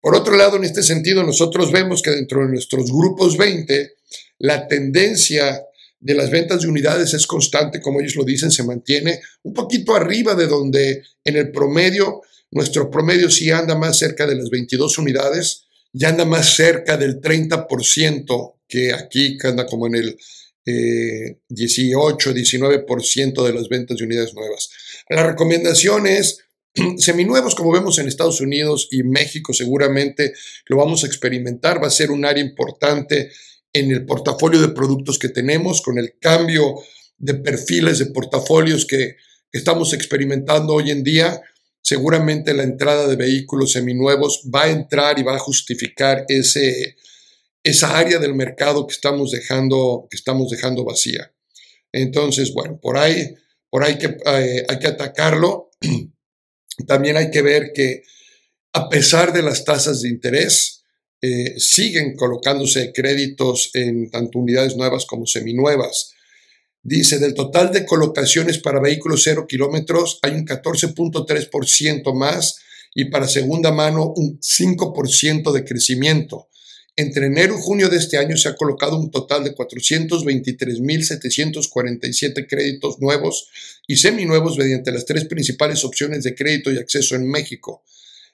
Por 0.00 0.16
otro 0.16 0.36
lado, 0.36 0.56
en 0.56 0.64
este 0.64 0.82
sentido, 0.82 1.22
nosotros 1.22 1.70
vemos 1.70 2.02
que 2.02 2.10
dentro 2.10 2.40
de 2.40 2.52
nuestros 2.52 2.90
grupos 2.90 3.36
20, 3.36 3.94
la 4.38 4.66
tendencia 4.66 5.62
de 6.00 6.14
las 6.14 6.30
ventas 6.30 6.62
de 6.62 6.68
unidades 6.68 7.14
es 7.14 7.26
constante, 7.26 7.80
como 7.80 8.00
ellos 8.00 8.16
lo 8.16 8.24
dicen, 8.24 8.50
se 8.50 8.64
mantiene 8.64 9.20
un 9.44 9.54
poquito 9.54 9.94
arriba 9.94 10.34
de 10.34 10.48
donde 10.48 11.04
en 11.24 11.36
el 11.36 11.52
promedio, 11.52 12.22
nuestro 12.50 12.90
promedio 12.90 13.30
sí 13.30 13.50
anda 13.52 13.76
más 13.76 13.98
cerca 13.98 14.26
de 14.26 14.34
las 14.34 14.50
22 14.50 14.98
unidades, 14.98 15.66
ya 15.92 16.08
anda 16.08 16.24
más 16.24 16.56
cerca 16.56 16.96
del 16.96 17.20
30% 17.20 18.54
que 18.66 18.92
aquí, 18.92 19.38
que 19.38 19.46
anda 19.46 19.66
como 19.66 19.86
en 19.86 19.94
el 19.94 20.18
18, 20.64 22.30
eh, 22.30 22.34
19% 22.34 23.44
de 23.44 23.52
las 23.52 23.68
ventas 23.68 23.96
de 23.96 24.04
unidades 24.04 24.34
nuevas. 24.34 24.70
La 25.08 25.26
recomendación 25.26 26.06
es 26.06 26.38
seminuevos, 26.98 27.54
como 27.54 27.72
vemos 27.72 27.98
en 27.98 28.08
Estados 28.08 28.40
Unidos 28.40 28.88
y 28.90 29.02
México, 29.02 29.52
seguramente 29.52 30.32
lo 30.66 30.76
vamos 30.76 31.04
a 31.04 31.06
experimentar, 31.06 31.82
va 31.82 31.88
a 31.88 31.90
ser 31.90 32.10
un 32.10 32.24
área 32.24 32.42
importante 32.42 33.30
en 33.72 33.90
el 33.90 34.04
portafolio 34.04 34.60
de 34.60 34.68
productos 34.68 35.18
que 35.18 35.28
tenemos, 35.28 35.80
con 35.80 35.98
el 35.98 36.14
cambio 36.20 36.76
de 37.18 37.34
perfiles 37.34 37.98
de 37.98 38.06
portafolios 38.06 38.84
que 38.84 39.16
estamos 39.50 39.92
experimentando 39.92 40.74
hoy 40.74 40.90
en 40.90 41.02
día. 41.02 41.40
Seguramente 41.80 42.54
la 42.54 42.64
entrada 42.64 43.08
de 43.08 43.16
vehículos 43.16 43.72
seminuevos 43.72 44.42
va 44.54 44.64
a 44.64 44.70
entrar 44.70 45.18
y 45.18 45.22
va 45.22 45.36
a 45.36 45.40
justificar 45.40 46.24
ese, 46.28 46.96
esa 47.62 47.98
área 47.98 48.18
del 48.18 48.34
mercado 48.34 48.86
que 48.86 48.94
estamos 48.94 49.30
dejando, 49.30 50.06
que 50.10 50.16
estamos 50.16 50.50
dejando 50.50 50.84
vacía. 50.84 51.32
Entonces, 51.92 52.52
bueno, 52.52 52.78
por 52.80 52.96
ahí, 52.96 53.34
por 53.70 53.84
ahí 53.84 53.98
que, 53.98 54.06
eh, 54.06 54.64
hay 54.68 54.78
que 54.78 54.88
atacarlo. 54.88 55.70
También 56.86 57.16
hay 57.16 57.30
que 57.30 57.42
ver 57.42 57.72
que 57.74 58.02
a 58.72 58.88
pesar 58.88 59.32
de 59.32 59.42
las 59.42 59.64
tasas 59.64 60.02
de 60.02 60.08
interés, 60.08 60.82
eh, 61.24 61.54
siguen 61.56 62.16
colocándose 62.16 62.92
créditos 62.92 63.70
en 63.74 64.10
tanto 64.10 64.40
unidades 64.40 64.76
nuevas 64.76 65.06
como 65.06 65.24
seminuevas. 65.24 66.14
Dice, 66.82 67.20
del 67.20 67.34
total 67.34 67.70
de 67.70 67.86
colocaciones 67.86 68.58
para 68.58 68.80
vehículos 68.80 69.22
cero 69.22 69.46
kilómetros 69.48 70.18
hay 70.22 70.32
un 70.32 70.44
14.3% 70.44 72.12
más 72.12 72.58
y 72.92 73.04
para 73.04 73.28
segunda 73.28 73.70
mano 73.70 74.12
un 74.16 74.40
5% 74.40 75.52
de 75.52 75.64
crecimiento. 75.64 76.48
Entre 76.94 77.24
enero 77.26 77.56
y 77.56 77.62
junio 77.62 77.88
de 77.88 77.96
este 77.96 78.18
año 78.18 78.36
se 78.36 78.50
ha 78.50 78.54
colocado 78.54 78.98
un 78.98 79.10
total 79.10 79.44
de 79.44 79.54
423.747 79.54 82.46
créditos 82.46 83.00
nuevos 83.00 83.48
y 83.86 83.96
seminuevos 83.96 84.58
mediante 84.58 84.92
las 84.92 85.06
tres 85.06 85.24
principales 85.24 85.84
opciones 85.84 86.22
de 86.22 86.34
crédito 86.34 86.70
y 86.70 86.76
acceso 86.76 87.16
en 87.16 87.30
México, 87.30 87.82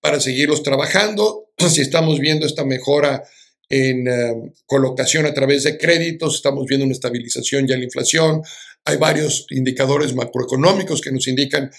para 0.00 0.20
seguirlos 0.20 0.62
trabajando. 0.62 1.46
Si 1.70 1.82
estamos 1.82 2.18
viendo 2.20 2.46
esta 2.46 2.64
mejora 2.64 3.22
en 3.70 4.08
eh, 4.08 4.52
colocación 4.66 5.26
a 5.26 5.32
través 5.32 5.62
de 5.62 5.78
créditos, 5.78 6.34
estamos 6.34 6.66
viendo 6.66 6.84
una 6.84 6.92
estabilización 6.92 7.68
ya 7.68 7.74
en 7.74 7.80
la 7.80 7.86
inflación, 7.86 8.42
hay 8.84 8.96
varios 8.96 9.46
indicadores 9.50 10.12
macroeconómicos 10.12 11.00
que 11.00 11.12
nos 11.12 11.28
indican 11.28 11.70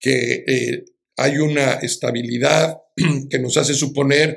que 0.00 0.44
eh, 0.46 0.84
hay 1.16 1.38
una 1.38 1.74
estabilidad 1.74 2.78
que 3.30 3.38
nos 3.38 3.56
hace 3.56 3.74
suponer 3.74 4.36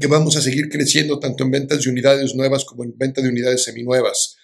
que 0.00 0.08
vamos 0.08 0.36
a 0.36 0.42
seguir 0.42 0.68
creciendo 0.68 1.20
tanto 1.20 1.44
en 1.44 1.52
ventas 1.52 1.84
de 1.84 1.90
unidades 1.90 2.34
nuevas 2.34 2.64
como 2.64 2.82
en 2.82 2.98
ventas 2.98 3.22
de 3.22 3.30
unidades 3.30 3.62
seminuevas. 3.62 4.36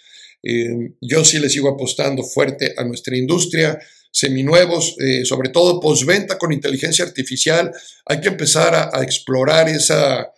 Eh, 0.44 0.92
yo 1.00 1.24
sí 1.24 1.40
le 1.40 1.50
sigo 1.50 1.68
apostando 1.68 2.22
fuerte 2.22 2.74
a 2.76 2.84
nuestra 2.84 3.16
industria, 3.16 3.80
seminuevos, 4.12 4.94
sobre 5.24 5.48
todo 5.48 5.80
postventa 5.80 6.38
con 6.38 6.52
inteligencia 6.52 7.04
artificial. 7.04 7.72
Hay 8.04 8.20
que 8.20 8.28
empezar 8.28 8.90
a 8.92 9.02
explorar 9.02 9.70
esa, 9.70 10.30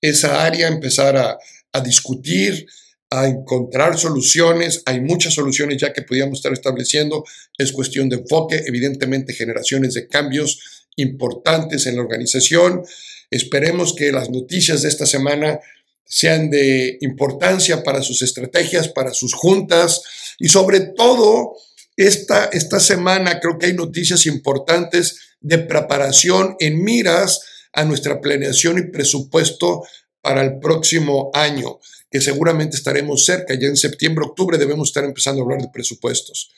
esa 0.00 0.44
área, 0.44 0.68
empezar 0.68 1.16
a, 1.16 1.80
discutir, 1.82 2.66
a 3.10 3.26
encontrar 3.26 3.98
soluciones. 3.98 4.82
Hay 4.86 5.00
muchas 5.00 5.34
soluciones 5.34 5.80
ya 5.80 5.92
que 5.92 6.02
podíamos 6.02 6.38
estar 6.38 6.52
estableciendo. 6.52 7.24
Es 7.58 7.72
cuestión 7.72 8.08
de 8.08 8.16
enfoque, 8.16 8.62
evidentemente 8.66 9.34
generaciones 9.34 9.94
de 9.94 10.08
cambios 10.08 10.86
importantes 10.96 11.86
en 11.86 11.96
la 11.96 12.02
organización. 12.02 12.82
Esperemos 13.30 13.94
que 13.94 14.12
las 14.12 14.30
noticias 14.30 14.82
de 14.82 14.88
esta 14.88 15.06
semana 15.06 15.60
sean 16.04 16.50
de 16.50 16.98
importancia 17.02 17.84
para 17.84 18.02
sus 18.02 18.22
estrategias, 18.22 18.88
para 18.88 19.14
sus 19.14 19.32
juntas 19.32 20.02
y 20.40 20.48
sobre 20.48 20.80
todo 20.80 21.54
esta, 21.96 22.46
esta 22.46 22.80
semana 22.80 23.38
creo 23.38 23.58
que 23.58 23.66
hay 23.66 23.74
noticias 23.74 24.26
importantes 24.26 25.36
de 25.40 25.58
preparación 25.58 26.56
en 26.58 26.82
miras 26.82 27.40
a 27.72 27.84
nuestra 27.84 28.20
planeación 28.20 28.78
y 28.78 28.90
presupuesto 28.90 29.82
para 30.20 30.42
el 30.42 30.58
próximo 30.58 31.30
año, 31.34 31.78
que 32.10 32.20
seguramente 32.20 32.76
estaremos 32.76 33.24
cerca, 33.24 33.54
ya 33.54 33.68
en 33.68 33.76
septiembre, 33.76 34.24
octubre 34.26 34.58
debemos 34.58 34.88
estar 34.88 35.04
empezando 35.04 35.40
a 35.40 35.44
hablar 35.44 35.62
de 35.62 35.68
presupuestos. 35.72 36.50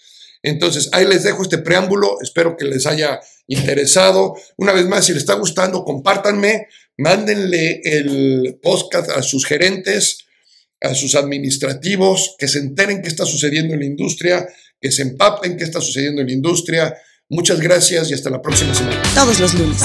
Entonces, 0.42 0.88
ahí 0.92 1.06
les 1.06 1.22
dejo 1.22 1.42
este 1.42 1.58
preámbulo, 1.58 2.16
espero 2.20 2.56
que 2.56 2.64
les 2.64 2.86
haya 2.86 3.20
interesado. 3.46 4.34
Una 4.56 4.72
vez 4.72 4.86
más, 4.86 5.06
si 5.06 5.12
les 5.12 5.22
está 5.22 5.34
gustando, 5.34 5.84
compártanme, 5.84 6.66
mándenle 6.96 7.80
el 7.84 8.58
podcast 8.60 9.10
a 9.10 9.22
sus 9.22 9.46
gerentes, 9.46 10.26
a 10.80 10.94
sus 10.94 11.14
administrativos, 11.14 12.34
que 12.38 12.48
se 12.48 12.58
enteren 12.58 13.02
qué 13.02 13.08
está 13.08 13.24
sucediendo 13.24 13.74
en 13.74 13.80
la 13.80 13.86
industria, 13.86 14.48
que 14.80 14.90
se 14.90 15.02
empapen 15.02 15.56
qué 15.56 15.64
está 15.64 15.80
sucediendo 15.80 16.22
en 16.22 16.26
la 16.26 16.32
industria. 16.32 16.96
Muchas 17.28 17.60
gracias 17.60 18.10
y 18.10 18.14
hasta 18.14 18.30
la 18.30 18.42
próxima 18.42 18.74
semana. 18.74 19.00
Todos 19.14 19.38
los 19.38 19.54
lunes. 19.54 19.80